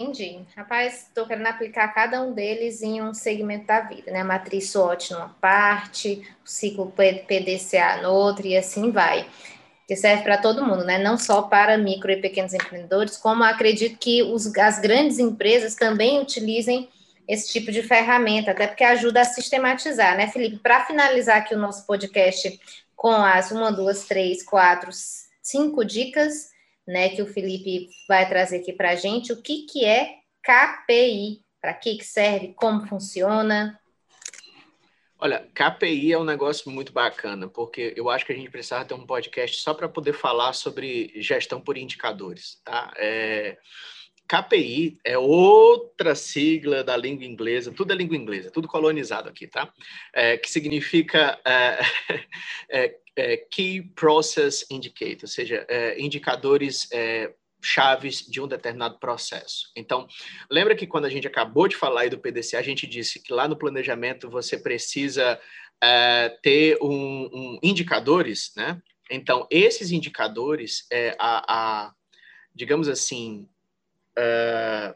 Entendi. 0.01 0.47
Rapaz, 0.57 1.09
estou 1.09 1.27
querendo 1.27 1.47
aplicar 1.49 1.87
cada 1.89 2.23
um 2.23 2.33
deles 2.33 2.81
em 2.81 3.03
um 3.03 3.13
segmento 3.13 3.67
da 3.67 3.83
vida, 3.83 4.11
né? 4.11 4.25
Matriz 4.25 4.71
SWOT 4.71 5.13
numa 5.13 5.29
parte, 5.39 6.27
o 6.43 6.49
ciclo 6.49 6.91
PDCA 6.91 8.01
no 8.01 8.11
outro 8.11 8.47
e 8.47 8.57
assim 8.57 8.91
vai. 8.91 9.29
Que 9.87 9.95
serve 9.95 10.23
para 10.23 10.39
todo 10.39 10.65
mundo, 10.65 10.85
né? 10.85 10.97
Não 10.97 11.19
só 11.19 11.43
para 11.43 11.77
micro 11.77 12.11
e 12.11 12.17
pequenos 12.17 12.55
empreendedores, 12.55 13.19
como 13.19 13.45
acredito 13.45 13.99
que 13.99 14.23
os, 14.23 14.47
as 14.57 14.81
grandes 14.81 15.19
empresas 15.19 15.75
também 15.75 16.19
utilizem 16.19 16.89
esse 17.29 17.53
tipo 17.53 17.71
de 17.71 17.83
ferramenta, 17.83 18.53
até 18.53 18.69
porque 18.69 18.83
ajuda 18.83 19.21
a 19.21 19.25
sistematizar, 19.25 20.17
né, 20.17 20.29
Felipe? 20.29 20.61
Para 20.61 20.87
finalizar 20.87 21.37
aqui 21.37 21.55
o 21.55 21.59
nosso 21.59 21.87
podcast 21.87 22.59
com 22.97 23.13
as 23.13 23.51
uma, 23.51 23.71
duas, 23.71 24.07
três, 24.07 24.43
quatro, 24.43 24.91
cinco 25.43 25.85
dicas 25.85 26.49
né, 26.87 27.11
que 27.11 27.23
o 27.23 27.27
Felipe 27.27 27.89
vai 28.09 28.29
trazer 28.29 28.61
aqui 28.61 28.73
para 28.73 28.91
a 28.91 28.97
gente. 28.97 29.33
O 29.33 29.43
que, 29.43 29.67
que 29.67 29.85
é 29.85 30.17
KPI? 30.43 31.43
Para 31.61 31.75
que, 31.75 31.97
que 31.97 32.05
serve? 32.05 32.55
Como 32.55 32.87
funciona? 32.87 33.79
Olha, 35.19 35.47
KPI 35.55 36.15
é 36.15 36.19
um 36.19 36.25
negócio 36.25 36.71
muito 36.71 36.93
bacana, 36.93 37.47
porque 37.47 37.93
eu 37.95 38.09
acho 38.09 38.25
que 38.25 38.33
a 38.33 38.35
gente 38.35 38.51
precisava 38.51 38.87
ter 38.87 38.95
um 38.95 39.05
podcast 39.05 39.61
só 39.61 39.75
para 39.75 39.87
poder 39.87 40.15
falar 40.15 40.55
sobre 40.55 41.13
gestão 41.17 41.61
por 41.61 41.77
indicadores, 41.77 42.59
tá? 42.65 42.91
É... 42.97 43.59
KPI 44.31 45.01
é 45.05 45.19
outra 45.19 46.15
sigla 46.15 46.85
da 46.85 46.97
língua 46.97 47.25
inglesa, 47.25 47.73
tudo 47.73 47.93
é 47.93 47.97
língua 47.97 48.17
inglesa, 48.17 48.49
tudo 48.49 48.69
colonizado 48.69 49.29
aqui, 49.29 49.49
tá? 49.49 49.73
É, 50.15 50.37
que 50.37 50.49
significa 50.49 51.37
é, 51.45 51.81
é, 52.71 52.97
é, 53.17 53.37
Key 53.39 53.83
Process 53.97 54.65
Indicator, 54.71 55.25
ou 55.25 55.29
seja, 55.29 55.67
é, 55.69 56.01
indicadores 56.01 56.89
é, 56.93 57.35
chaves 57.61 58.25
de 58.25 58.41
um 58.41 58.47
determinado 58.47 59.01
processo. 59.01 59.73
Então, 59.75 60.07
lembra 60.49 60.77
que 60.77 60.87
quando 60.87 61.07
a 61.07 61.11
gente 61.11 61.27
acabou 61.27 61.67
de 61.67 61.75
falar 61.75 62.03
aí 62.03 62.09
do 62.09 62.21
PDC, 62.21 62.57
a 62.57 62.63
gente 62.63 62.87
disse 62.87 63.21
que 63.21 63.33
lá 63.33 63.49
no 63.49 63.59
planejamento 63.59 64.31
você 64.31 64.57
precisa 64.57 65.41
ter 66.43 66.77
um, 66.83 67.25
um, 67.33 67.59
indicadores, 67.63 68.53
né? 68.55 68.81
Então, 69.11 69.47
esses 69.51 69.91
indicadores, 69.91 70.87
é, 70.93 71.17
a, 71.19 71.87
a 71.89 71.95
digamos 72.55 72.87
assim, 72.87 73.49
é, 74.17 74.95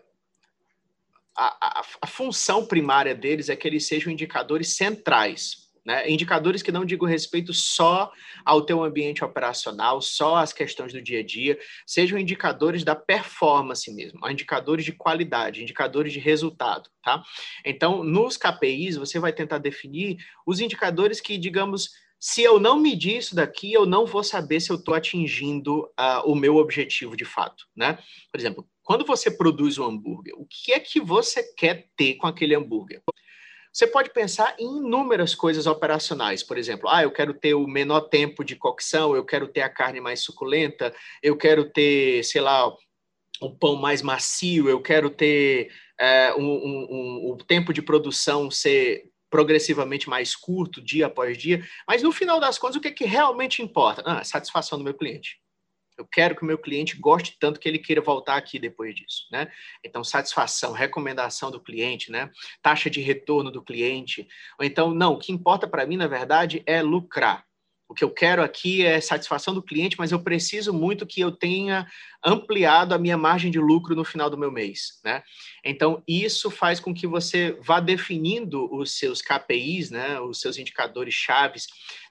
a, 1.36 1.80
a, 1.80 1.84
a, 2.02 2.06
função 2.06 2.66
primária 2.66 3.14
deles 3.14 3.48
é 3.48 3.56
que 3.56 3.66
eles 3.66 3.86
sejam 3.86 4.12
indicadores 4.12 4.76
centrais, 4.76 5.63
né? 5.84 6.10
indicadores 6.10 6.62
que 6.62 6.72
não 6.72 6.84
digam 6.84 7.06
respeito 7.06 7.52
só 7.52 8.10
ao 8.44 8.62
teu 8.62 8.82
ambiente 8.82 9.24
operacional, 9.24 10.00
só 10.00 10.36
às 10.36 10.52
questões 10.52 10.92
do 10.92 11.02
dia 11.02 11.20
a 11.20 11.24
dia, 11.24 11.58
sejam 11.86 12.18
indicadores 12.18 12.84
da 12.84 12.96
performance 12.96 13.92
mesmo, 13.92 14.18
indicadores 14.28 14.84
de 14.84 14.92
qualidade, 14.92 15.62
indicadores 15.62 16.12
de 16.12 16.18
resultado, 16.18 16.88
tá? 17.02 17.22
Então, 17.64 18.02
nos 18.02 18.36
KPIs, 18.36 18.96
você 18.96 19.18
vai 19.18 19.32
tentar 19.32 19.58
definir 19.58 20.16
os 20.46 20.60
indicadores 20.60 21.20
que, 21.20 21.36
digamos, 21.36 21.90
se 22.18 22.42
eu 22.42 22.58
não 22.58 22.78
medir 22.78 23.18
isso 23.18 23.34
daqui, 23.34 23.70
eu 23.70 23.84
não 23.84 24.06
vou 24.06 24.24
saber 24.24 24.58
se 24.58 24.70
eu 24.70 24.76
estou 24.76 24.94
atingindo 24.94 25.82
uh, 25.82 26.22
o 26.24 26.34
meu 26.34 26.56
objetivo 26.56 27.14
de 27.14 27.24
fato, 27.26 27.66
né? 27.76 27.98
Por 28.32 28.40
exemplo, 28.40 28.66
quando 28.82 29.04
você 29.04 29.30
produz 29.30 29.76
um 29.76 29.84
hambúrguer, 29.84 30.34
o 30.34 30.46
que 30.46 30.72
é 30.72 30.80
que 30.80 31.00
você 31.00 31.42
quer 31.54 31.90
ter 31.94 32.14
com 32.14 32.26
aquele 32.26 32.54
hambúrguer? 32.54 33.02
Você 33.74 33.88
pode 33.88 34.10
pensar 34.10 34.54
em 34.56 34.78
inúmeras 34.78 35.34
coisas 35.34 35.66
operacionais, 35.66 36.44
por 36.44 36.56
exemplo, 36.56 36.88
ah, 36.88 37.02
eu 37.02 37.10
quero 37.10 37.34
ter 37.34 37.54
o 37.54 37.66
menor 37.66 38.02
tempo 38.02 38.44
de 38.44 38.54
cocção, 38.54 39.16
eu 39.16 39.24
quero 39.24 39.48
ter 39.48 39.62
a 39.62 39.68
carne 39.68 40.00
mais 40.00 40.20
suculenta, 40.20 40.94
eu 41.20 41.36
quero 41.36 41.68
ter, 41.68 42.22
sei 42.22 42.40
lá, 42.40 42.72
um 43.42 43.52
pão 43.52 43.74
mais 43.74 44.00
macio, 44.00 44.68
eu 44.68 44.80
quero 44.80 45.10
ter 45.10 45.72
é, 45.98 46.32
um, 46.34 46.44
um, 46.44 46.86
um, 46.88 47.32
o 47.32 47.36
tempo 47.36 47.72
de 47.72 47.82
produção 47.82 48.48
ser 48.48 49.10
progressivamente 49.28 50.08
mais 50.08 50.36
curto, 50.36 50.80
dia 50.80 51.06
após 51.06 51.36
dia, 51.36 51.66
mas 51.88 52.00
no 52.00 52.12
final 52.12 52.38
das 52.38 52.56
contas, 52.56 52.76
o 52.76 52.80
que, 52.80 52.86
é 52.86 52.92
que 52.92 53.04
realmente 53.04 53.60
importa? 53.60 54.04
Ah, 54.06 54.20
a 54.20 54.24
satisfação 54.24 54.78
do 54.78 54.84
meu 54.84 54.94
cliente. 54.94 55.40
Eu 55.96 56.06
quero 56.06 56.34
que 56.34 56.42
o 56.42 56.46
meu 56.46 56.58
cliente 56.58 56.96
goste 56.96 57.36
tanto 57.38 57.60
que 57.60 57.68
ele 57.68 57.78
queira 57.78 58.00
voltar 58.00 58.36
aqui 58.36 58.58
depois 58.58 58.94
disso, 58.94 59.26
né? 59.30 59.50
Então, 59.84 60.02
satisfação, 60.02 60.72
recomendação 60.72 61.50
do 61.50 61.60
cliente, 61.60 62.10
né? 62.10 62.30
Taxa 62.60 62.90
de 62.90 63.00
retorno 63.00 63.50
do 63.50 63.62
cliente. 63.62 64.26
Ou 64.58 64.64
então, 64.64 64.92
não, 64.92 65.14
o 65.14 65.18
que 65.18 65.32
importa 65.32 65.68
para 65.68 65.86
mim, 65.86 65.96
na 65.96 66.08
verdade, 66.08 66.62
é 66.66 66.82
lucrar. 66.82 67.44
O 67.86 67.94
que 67.94 68.02
eu 68.02 68.10
quero 68.10 68.42
aqui 68.42 68.84
é 68.84 68.98
satisfação 69.00 69.52
do 69.52 69.62
cliente, 69.62 69.96
mas 69.98 70.10
eu 70.10 70.18
preciso 70.18 70.72
muito 70.72 71.06
que 71.06 71.20
eu 71.20 71.30
tenha 71.30 71.86
ampliado 72.24 72.94
a 72.94 72.98
minha 72.98 73.16
margem 73.16 73.50
de 73.50 73.58
lucro 73.60 73.94
no 73.94 74.04
final 74.04 74.30
do 74.30 74.38
meu 74.38 74.50
mês, 74.50 75.00
né? 75.04 75.22
Então, 75.62 76.02
isso 76.08 76.50
faz 76.50 76.80
com 76.80 76.94
que 76.94 77.06
você 77.06 77.56
vá 77.60 77.80
definindo 77.80 78.74
os 78.74 78.98
seus 78.98 79.20
KPIs, 79.20 79.90
né? 79.90 80.18
Os 80.18 80.40
seus 80.40 80.56
indicadores 80.56 81.14
chaves 81.14 81.66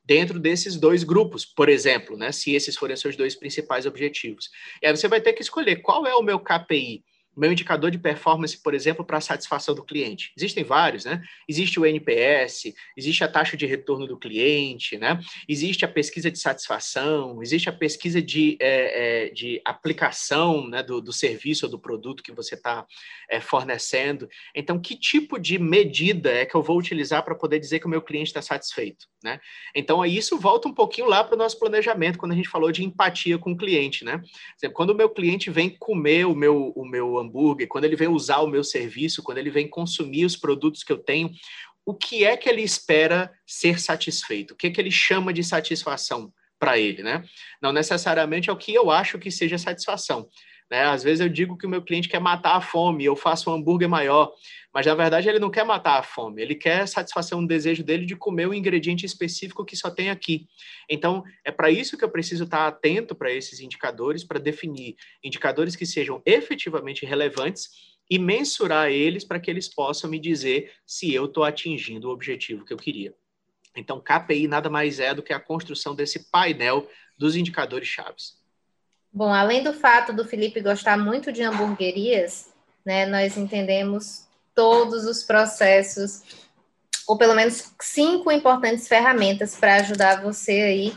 dentro 0.06 0.40
desses 0.40 0.76
dois 0.76 1.04
grupos, 1.04 1.46
por 1.46 1.70
exemplo, 1.70 2.18
né? 2.18 2.32
Se 2.32 2.54
esses 2.54 2.76
forem 2.76 2.94
os 2.94 3.00
seus 3.02 3.16
dois 3.16 3.36
principais 3.36 3.86
objetivos. 3.86 4.50
E 4.82 4.88
aí 4.88 4.96
você 4.96 5.08
vai 5.08 5.22
ter 5.22 5.34
que 5.34 5.42
escolher 5.42 5.78
qual 5.78 6.06
é 6.06 6.14
o 6.14 6.22
meu 6.22 6.40
KPI 6.40 7.04
meu 7.36 7.52
indicador 7.52 7.90
de 7.90 7.98
performance, 7.98 8.62
por 8.62 8.74
exemplo, 8.74 9.04
para 9.04 9.18
a 9.18 9.22
satisfação 9.22 9.74
do 9.74 9.84
cliente. 9.84 10.32
Existem 10.38 10.64
vários, 10.64 11.06
né? 11.06 11.22
Existe 11.48 11.80
o 11.80 11.86
NPS, 11.86 12.74
existe 12.96 13.24
a 13.24 13.28
taxa 13.28 13.58
de 13.58 13.66
retorno 13.66 14.08
do 14.08 14.18
cliente, 14.18 14.98
né? 14.98 15.20
Existe 15.48 15.84
a 15.84 15.88
pesquisa 15.88 16.30
de 16.30 16.38
satisfação, 16.38 17.42
existe 17.42 17.70
a 17.70 17.74
pesquisa 17.74 18.22
de, 18.22 18.58
é, 18.60 19.26
é, 19.26 19.30
de 19.30 19.62
aplicação 19.66 20.68
né, 20.68 20.84
do, 20.84 21.02
do 21.02 21.12
serviço 21.12 21.66
ou 21.66 21.72
do 21.72 21.80
produto 21.80 22.24
que 22.24 22.32
você 22.32 22.56
está 22.56 22.86
é, 23.30 23.40
fornecendo. 23.40 24.28
Então, 24.56 24.80
que 24.80 24.96
tipo 24.96 25.40
de 25.40 25.58
medida 25.58 26.32
é 26.32 26.46
que 26.46 26.56
eu 26.56 26.62
vou 26.62 26.78
utilizar 26.78 27.24
para 27.24 27.36
poder 27.36 27.60
dizer 27.60 27.80
que 27.80 27.88
o 27.88 27.90
meu 27.90 28.02
cliente 28.02 28.28
está 28.28 28.42
satisfeito, 28.42 29.08
né? 29.24 29.40
Então, 29.76 30.06
isso 30.06 30.38
volta 30.38 30.68
um 30.68 30.74
pouquinho 30.74 31.08
lá 31.08 31.24
para 31.24 31.36
o 31.36 31.38
nosso 31.38 31.58
planejamento, 31.58 32.20
quando 32.20 32.34
a 32.34 32.36
gente 32.36 32.50
falou 32.50 32.72
de 32.72 32.84
empatia 32.84 33.38
com 33.38 33.54
o 33.54 33.58
cliente, 33.58 34.06
né? 34.06 34.22
Quando 34.74 34.92
o 34.92 34.96
meu 34.96 35.10
cliente 35.10 35.50
vem 35.50 35.70
comer 35.70 36.26
o 36.26 36.36
meu, 36.36 36.72
o 36.76 36.86
meu 36.86 37.23
hambúrguer, 37.24 37.68
quando 37.68 37.86
ele 37.86 37.96
vem 37.96 38.08
usar 38.08 38.40
o 38.40 38.48
meu 38.48 38.64
serviço, 38.64 39.24
quando 39.24 39.38
ele 39.38 39.50
vem 39.50 39.68
consumir 39.68 40.26
os 40.26 40.36
produtos 40.36 40.84
que 40.84 40.92
eu 40.92 40.98
tenho, 40.98 41.32
o 41.86 41.94
que 41.94 42.24
é 42.24 42.38
que 42.38 42.48
ele 42.48 42.62
espera 42.62 43.32
ser 43.46 43.80
satisfeito? 43.80 44.54
O 44.54 44.56
que 44.56 44.68
é 44.68 44.72
que 44.72 44.80
ele 44.80 44.92
chama 44.92 45.34
de 45.34 45.44
satisfação 45.44 46.32
para 46.60 46.78
ele, 46.78 47.04
né? 47.04 47.24
Não 47.62 47.74
necessariamente 47.74 48.50
é 48.50 48.54
o 48.54 48.58
que 48.58 48.74
eu 48.74 48.90
acho 48.90 49.20
que 49.20 49.30
seja 49.30 49.58
satisfação. 49.58 50.30
Né? 50.72 50.84
Às 50.84 51.04
vezes 51.04 51.20
eu 51.20 51.30
digo 51.30 51.58
que 51.58 51.66
o 51.68 51.70
meu 51.70 51.82
cliente 51.82 52.08
quer 52.08 52.20
matar 52.20 52.56
a 52.56 52.62
fome, 52.62 53.04
eu 53.04 53.16
faço 53.16 53.50
um 53.50 53.54
hambúrguer 53.54 53.90
maior, 53.90 54.32
mas 54.74 54.86
na 54.86 54.96
verdade 54.96 55.30
ele 55.30 55.40
não 55.40 55.52
quer 55.52 55.64
matar 55.64 56.00
a 56.00 56.04
fome, 56.04 56.42
ele 56.42 56.56
quer 56.56 56.88
satisfazer 56.88 57.38
um 57.38 57.46
desejo 57.46 57.84
dele 57.84 58.06
de 58.06 58.16
comer 58.16 58.48
um 58.48 58.54
ingrediente 58.54 59.06
específico 59.06 59.64
que 59.64 59.76
só 59.76 59.92
tem 59.92 60.10
aqui. 60.10 60.48
Então, 60.90 61.24
é 61.46 61.52
para 61.52 61.70
isso 61.70 61.98
que 61.98 62.04
eu 62.04 62.10
preciso 62.10 62.46
estar 62.46 62.68
atento 62.68 63.14
para 63.14 63.32
esses 63.32 63.60
indicadores, 63.60 64.24
para 64.24 64.40
definir 64.40 64.96
indicadores 65.24 65.76
que 65.76 65.86
sejam 65.86 66.22
efetivamente 66.26 67.06
relevantes 67.06 67.70
e 68.10 68.18
mensurar 68.18 68.90
eles 68.90 69.24
para 69.24 69.40
que 69.40 69.50
eles 69.50 69.68
possam 69.68 70.10
me 70.10 70.20
dizer 70.20 70.72
se 70.86 71.14
eu 71.14 71.26
estou 71.26 71.44
atingindo 71.44 72.10
o 72.10 72.12
objetivo 72.12 72.66
que 72.66 72.74
eu 72.74 72.78
queria. 72.78 73.14
Então, 73.76 74.02
KPI 74.02 74.48
nada 74.48 74.70
mais 74.70 75.00
é 75.00 75.14
do 75.14 75.24
que 75.24 75.34
a 75.34 75.40
construção 75.40 75.96
desse 75.96 76.30
painel 76.32 76.88
dos 77.18 77.36
indicadores 77.36 77.88
chaves. 77.88 78.42
Bom, 79.12 79.32
além 79.32 79.64
do 79.64 79.74
fato 79.74 80.12
do 80.12 80.26
Felipe 80.26 80.60
gostar 80.60 80.98
muito 80.98 81.32
de 81.32 81.44
hamburguerias, 81.44 82.52
né, 82.84 83.06
nós 83.06 83.38
entendemos 83.38 84.28
todos 84.56 85.06
os 85.06 85.24
processos 85.24 86.22
ou 87.08 87.18
pelo 87.18 87.34
menos 87.34 87.74
cinco 87.82 88.32
importantes 88.32 88.88
ferramentas 88.88 89.56
para 89.56 89.76
ajudar 89.76 90.22
você 90.22 90.52
aí 90.52 90.96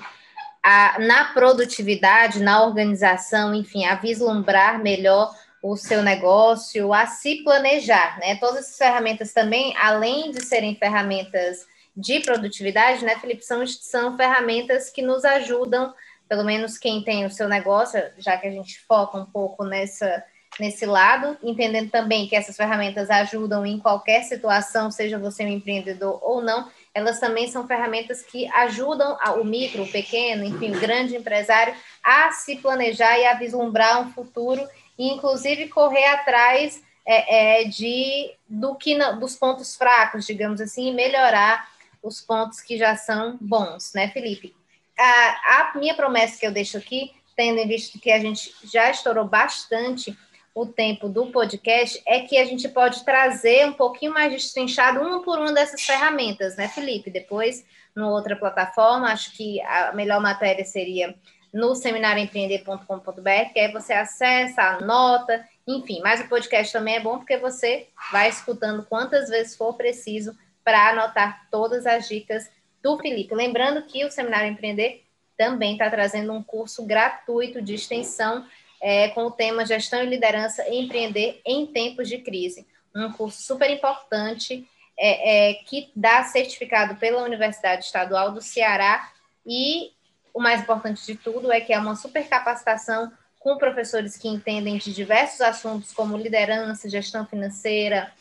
a, 0.62 0.98
na 0.98 1.26
produtividade, 1.26 2.42
na 2.42 2.64
organização, 2.64 3.54
enfim, 3.54 3.84
a 3.84 3.94
vislumbrar 3.94 4.82
melhor 4.82 5.32
o 5.62 5.76
seu 5.76 6.02
negócio, 6.02 6.92
a 6.92 7.06
se 7.06 7.42
planejar, 7.42 8.18
né? 8.18 8.36
Todas 8.36 8.64
essas 8.64 8.78
ferramentas 8.78 9.32
também, 9.32 9.76
além 9.76 10.30
de 10.30 10.44
serem 10.44 10.74
ferramentas 10.76 11.66
de 11.96 12.20
produtividade, 12.20 13.04
né, 13.04 13.16
Felipe, 13.18 13.42
são, 13.42 13.66
são 13.66 14.16
ferramentas 14.16 14.90
que 14.90 15.00
nos 15.00 15.24
ajudam, 15.24 15.94
pelo 16.28 16.44
menos 16.44 16.76
quem 16.76 17.02
tem 17.02 17.24
o 17.24 17.30
seu 17.30 17.48
negócio, 17.48 18.02
já 18.18 18.36
que 18.36 18.46
a 18.46 18.50
gente 18.50 18.78
foca 18.86 19.16
um 19.16 19.24
pouco 19.24 19.64
nessa 19.64 20.22
nesse 20.58 20.86
lado, 20.86 21.36
entendendo 21.42 21.90
também 21.90 22.26
que 22.26 22.36
essas 22.36 22.56
ferramentas 22.56 23.10
ajudam 23.10 23.64
em 23.66 23.78
qualquer 23.78 24.22
situação, 24.22 24.90
seja 24.90 25.18
você 25.18 25.44
um 25.44 25.48
empreendedor 25.48 26.18
ou 26.22 26.42
não, 26.42 26.68
elas 26.94 27.20
também 27.20 27.46
são 27.48 27.66
ferramentas 27.66 28.22
que 28.22 28.46
ajudam 28.48 29.18
o 29.38 29.44
micro, 29.44 29.82
o 29.82 29.92
pequeno, 29.92 30.44
enfim, 30.44 30.74
o 30.74 30.80
grande 30.80 31.14
empresário 31.14 31.74
a 32.02 32.32
se 32.32 32.56
planejar 32.56 33.18
e 33.18 33.26
a 33.26 33.34
vislumbrar 33.34 34.00
um 34.00 34.12
futuro 34.12 34.66
e, 34.98 35.12
inclusive, 35.12 35.68
correr 35.68 36.06
atrás 36.06 36.82
é, 37.04 37.60
é, 37.60 37.64
de 37.64 38.32
do 38.48 38.74
que 38.74 38.96
dos 39.14 39.36
pontos 39.36 39.76
fracos, 39.76 40.26
digamos 40.26 40.60
assim, 40.60 40.88
e 40.88 40.94
melhorar 40.94 41.68
os 42.02 42.20
pontos 42.20 42.60
que 42.60 42.78
já 42.78 42.96
são 42.96 43.36
bons, 43.40 43.92
né, 43.94 44.08
Felipe? 44.08 44.54
A, 44.98 45.72
a 45.72 45.78
minha 45.78 45.94
promessa 45.94 46.38
que 46.38 46.46
eu 46.46 46.52
deixo 46.52 46.78
aqui, 46.78 47.12
tendo 47.36 47.58
em 47.58 47.68
vista 47.68 47.98
que 47.98 48.10
a 48.10 48.18
gente 48.18 48.54
já 48.64 48.90
estourou 48.90 49.26
bastante 49.26 50.16
o 50.56 50.64
tempo 50.64 51.06
do 51.06 51.26
podcast, 51.26 52.02
é 52.06 52.20
que 52.20 52.38
a 52.38 52.44
gente 52.46 52.66
pode 52.66 53.04
trazer 53.04 53.66
um 53.66 53.74
pouquinho 53.74 54.14
mais 54.14 54.32
destrinchado 54.32 55.00
uma 55.02 55.22
por 55.22 55.38
uma 55.38 55.52
dessas 55.52 55.82
ferramentas, 55.82 56.56
né, 56.56 56.66
Felipe? 56.66 57.10
Depois, 57.10 57.62
numa 57.94 58.10
outra 58.10 58.34
plataforma, 58.34 59.12
acho 59.12 59.36
que 59.36 59.60
a 59.60 59.92
melhor 59.92 60.18
matéria 60.18 60.64
seria 60.64 61.14
no 61.52 61.74
seminarioempreender.com.br, 61.74 63.52
que 63.52 63.60
aí 63.60 63.70
você 63.70 63.92
acessa, 63.92 64.62
anota, 64.62 65.46
enfim. 65.66 66.00
Mas 66.02 66.22
o 66.22 66.28
podcast 66.28 66.72
também 66.72 66.96
é 66.96 67.00
bom 67.00 67.18
porque 67.18 67.36
você 67.36 67.88
vai 68.10 68.30
escutando 68.30 68.86
quantas 68.88 69.28
vezes 69.28 69.54
for 69.54 69.74
preciso 69.74 70.34
para 70.64 70.88
anotar 70.88 71.48
todas 71.50 71.84
as 71.84 72.08
dicas 72.08 72.50
do 72.82 72.96
Felipe. 72.96 73.34
Lembrando 73.34 73.82
que 73.82 74.06
o 74.06 74.10
Seminário 74.10 74.50
Empreender 74.50 75.02
também 75.36 75.72
está 75.72 75.90
trazendo 75.90 76.32
um 76.32 76.42
curso 76.42 76.82
gratuito 76.86 77.60
de 77.60 77.74
extensão 77.74 78.46
é, 78.80 79.08
com 79.08 79.24
o 79.26 79.30
tema 79.30 79.64
Gestão 79.64 80.02
e 80.02 80.06
Liderança 80.06 80.68
Empreender 80.68 81.40
em 81.44 81.66
Tempos 81.66 82.08
de 82.08 82.18
Crise. 82.18 82.66
Um 82.94 83.12
curso 83.12 83.42
super 83.42 83.70
importante 83.70 84.66
é, 84.98 85.50
é, 85.50 85.54
que 85.54 85.90
dá 85.94 86.24
certificado 86.24 86.96
pela 86.96 87.22
Universidade 87.22 87.84
Estadual 87.84 88.32
do 88.32 88.40
Ceará 88.40 89.10
e 89.46 89.92
o 90.32 90.40
mais 90.40 90.60
importante 90.60 91.04
de 91.04 91.14
tudo 91.16 91.52
é 91.52 91.60
que 91.60 91.72
é 91.72 91.78
uma 91.78 91.96
super 91.96 92.26
capacitação 92.28 93.12
com 93.38 93.58
professores 93.58 94.16
que 94.16 94.28
entendem 94.28 94.76
de 94.76 94.92
diversos 94.92 95.40
assuntos 95.40 95.92
como 95.92 96.16
liderança, 96.16 96.90
gestão 96.90 97.24
financeira, 97.26 98.12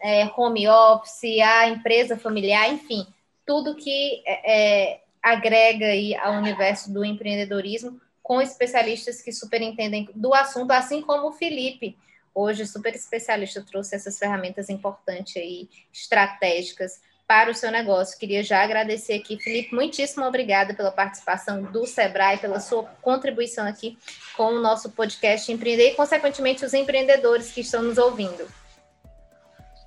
é, 0.00 0.24
home 0.36 0.68
office, 0.68 1.40
a 1.40 1.68
empresa 1.68 2.16
familiar, 2.16 2.70
enfim, 2.72 3.06
tudo 3.44 3.74
que 3.74 4.22
é, 4.24 4.92
é 4.92 5.00
agrega 5.22 5.86
aí 5.86 6.14
ao 6.16 6.34
universo 6.34 6.92
do 6.92 7.04
empreendedorismo 7.04 8.00
com 8.28 8.42
especialistas 8.42 9.22
que 9.22 9.32
superentendem 9.32 10.06
do 10.14 10.34
assunto, 10.34 10.70
assim 10.72 11.00
como 11.00 11.28
o 11.28 11.32
Felipe, 11.32 11.96
hoje 12.34 12.66
super 12.66 12.94
especialista, 12.94 13.64
trouxe 13.64 13.96
essas 13.96 14.18
ferramentas 14.18 14.68
importantes 14.68 15.38
aí, 15.38 15.66
estratégicas 15.90 17.00
para 17.26 17.50
o 17.50 17.54
seu 17.54 17.70
negócio. 17.70 18.18
Queria 18.18 18.42
já 18.42 18.62
agradecer 18.62 19.14
aqui, 19.14 19.42
Felipe, 19.42 19.74
muitíssimo 19.74 20.26
obrigada 20.26 20.74
pela 20.74 20.92
participação 20.92 21.62
do 21.62 21.86
Sebrae, 21.86 22.36
pela 22.36 22.60
sua 22.60 22.84
contribuição 23.00 23.66
aqui 23.66 23.96
com 24.36 24.52
o 24.52 24.60
nosso 24.60 24.90
podcast 24.90 25.50
Empreender 25.50 25.92
e, 25.92 25.94
consequentemente, 25.94 26.66
os 26.66 26.74
empreendedores 26.74 27.50
que 27.50 27.62
estão 27.62 27.82
nos 27.82 27.96
ouvindo. 27.96 28.46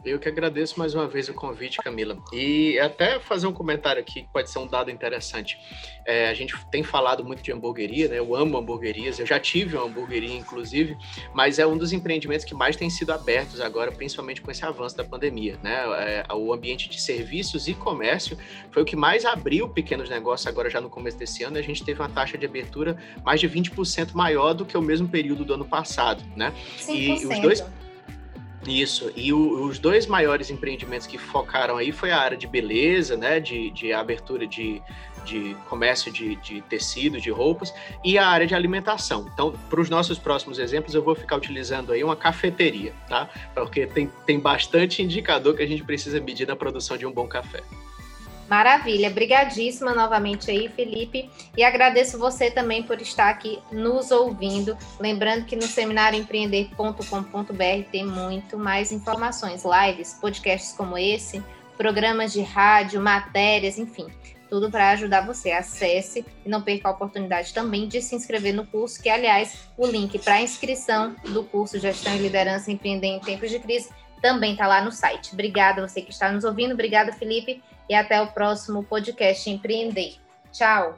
Eu 0.04 0.18
que 0.18 0.28
agradeço 0.28 0.80
mais 0.80 0.96
uma 0.96 1.08
vez 1.08 1.30
o 1.30 1.34
convite, 1.34 1.78
Camila. 1.78 2.18
E 2.34 2.80
até 2.80 3.20
fazer 3.20 3.46
um 3.46 3.54
comentário 3.54 4.02
aqui 4.02 4.24
que 4.24 4.28
pode 4.34 4.50
ser 4.50 4.58
um 4.58 4.66
dado 4.66 4.90
interessante. 4.90 5.60
É, 6.06 6.28
a 6.28 6.34
gente 6.34 6.56
tem 6.72 6.82
falado 6.82 7.24
muito 7.24 7.44
de 7.44 7.52
hamburgueria, 7.52 8.08
né? 8.08 8.18
Eu 8.18 8.36
amo 8.36 8.58
hamburguerias, 8.58 9.20
eu 9.20 9.26
já 9.26 9.40
tive 9.40 9.76
uma 9.76 9.86
hamburgueria, 9.86 10.36
inclusive, 10.36 10.98
mas 11.34 11.60
é 11.60 11.68
um 11.68 11.78
dos 11.78 11.94
empreendimentos 11.94 12.44
que 12.44 12.56
mais 12.56 12.76
tem 12.76 12.90
sido 12.90 13.12
abertos 13.12 13.62
agora, 13.62 13.92
principalmente 13.92 14.42
com 14.42 14.50
esse 14.50 14.66
avanço 14.66 14.98
da 14.98 15.04
pandemia, 15.04 15.60
né? 15.62 15.84
É, 16.00 16.34
o 16.34 16.52
ambiente 16.52 16.90
de 16.90 17.00
serviços 17.00 17.68
e 17.68 17.76
comércio 17.76 18.36
foi 18.72 18.82
o 18.82 18.86
que 18.86 18.96
mais 18.96 19.24
abriu 19.24 19.70
pequenos 19.70 20.10
negócios 20.10 20.48
agora 20.48 20.70
já 20.70 20.82
no 20.82 20.90
começo 20.90 21.18
desse 21.18 21.44
ano. 21.44 21.58
A 21.58 21.62
gente 21.62 21.84
teve 21.84 22.00
uma 22.00 22.10
taxa 22.10 22.40
de 22.40 22.46
abertura 22.46 22.98
mais 23.24 23.40
de 23.40 23.48
20% 23.48 24.14
maior 24.14 24.54
do 24.54 24.66
que 24.66 24.76
o 24.76 24.82
mesmo 24.82 25.08
período 25.08 25.46
do 25.46 25.54
ano 25.54 25.66
passado, 25.66 26.24
né? 26.36 26.52
5%. 26.80 26.96
E 26.96 27.26
os 27.28 27.40
dois 27.40 27.64
isso, 28.68 29.12
e 29.16 29.34
o, 29.34 29.66
os 29.66 29.80
dois 29.80 30.06
maiores 30.06 30.50
empreendimentos 30.50 31.08
que 31.08 31.18
focaram 31.18 31.78
aí 31.78 31.92
foi 31.92 32.12
a 32.12 32.20
área 32.20 32.38
de 32.38 32.46
beleza, 32.46 33.18
né, 33.18 33.40
de, 33.40 33.72
de 33.72 33.92
abertura 33.92 34.46
de, 34.46 34.82
de 35.26 35.56
comércio 35.68 36.12
de, 36.12 36.36
de 36.38 36.62
tecido, 36.62 37.20
de 37.20 37.32
roupas, 37.32 37.74
e 38.04 38.18
a 38.18 38.28
área 38.28 38.46
de 38.46 38.54
alimentação. 38.54 39.28
Então, 39.34 39.54
para 39.70 39.82
os 39.82 39.90
nossos 39.90 40.20
próximos 40.20 40.60
exemplos, 40.60 40.94
eu 40.94 41.02
vou 41.02 41.16
ficar 41.16 41.38
utilizando 41.38 41.92
aí 41.92 42.04
uma 42.04 42.16
cafeteria, 42.16 42.94
tá? 43.08 43.30
Porque 43.54 43.88
tem, 43.88 44.12
tem 44.26 44.40
bastante 44.40 45.02
indicador 45.02 45.56
que 45.56 45.64
a 45.64 45.68
gente 45.68 45.84
precisa 45.84 46.20
medir 46.20 46.48
na 46.48 46.56
produção 46.56 46.98
de 46.98 47.06
um 47.06 47.12
bom 47.12 47.28
café. 47.28 47.62
Maravilha, 48.52 49.10
brigadíssima 49.10 49.94
novamente 49.94 50.52
aí, 50.52 50.68
Felipe, 50.68 51.30
e 51.56 51.64
agradeço 51.64 52.20
você 52.20 52.52
também 52.52 52.84
por 52.84 53.02
estar 53.02 53.30
aqui 53.30 53.58
nos 53.72 54.12
ouvindo. 54.12 54.78
Lembrando 55.00 55.46
que 55.46 55.56
no 55.56 55.62
seminarioempreender.com.br 55.62 57.90
tem 57.90 58.06
muito 58.06 58.58
mais 58.58 58.92
informações, 58.92 59.64
lives, 59.64 60.18
podcasts 60.20 60.74
como 60.74 60.98
esse, 60.98 61.42
programas 61.78 62.34
de 62.34 62.42
rádio, 62.42 63.00
matérias, 63.00 63.78
enfim, 63.78 64.08
tudo 64.50 64.70
para 64.70 64.90
ajudar 64.90 65.26
você. 65.26 65.54
Acesse 65.54 66.26
e 66.46 66.50
não 66.50 66.62
perca 66.62 66.90
a 66.90 66.92
oportunidade 66.92 67.54
também 67.54 67.88
de 67.88 68.02
se 68.02 68.16
inscrever 68.16 68.54
no 68.54 68.68
curso, 68.68 69.02
que 69.02 69.10
aliás, 69.10 69.60
o 69.78 69.88
link 69.88 70.20
para 70.20 70.42
inscrição 70.42 71.16
do 71.30 71.46
curso 71.46 71.80
Gestão 71.80 72.14
e 72.14 72.20
Liderança 72.20 72.70
Empreender 72.70 73.08
em 73.08 73.22
Tempos 73.22 73.50
de 73.50 73.60
Crise 73.60 73.90
também 74.22 74.52
está 74.52 74.68
lá 74.68 74.84
no 74.84 74.92
site. 74.92 75.32
Obrigada 75.32 75.88
você 75.88 76.02
que 76.02 76.12
está 76.12 76.30
nos 76.30 76.44
ouvindo, 76.44 76.74
obrigada 76.74 77.14
Felipe 77.14 77.64
e 77.92 77.94
até 77.94 78.22
o 78.22 78.28
próximo 78.28 78.86
podcast 78.86 79.50
Empreender. 79.50 80.16
Tchau! 80.54 80.98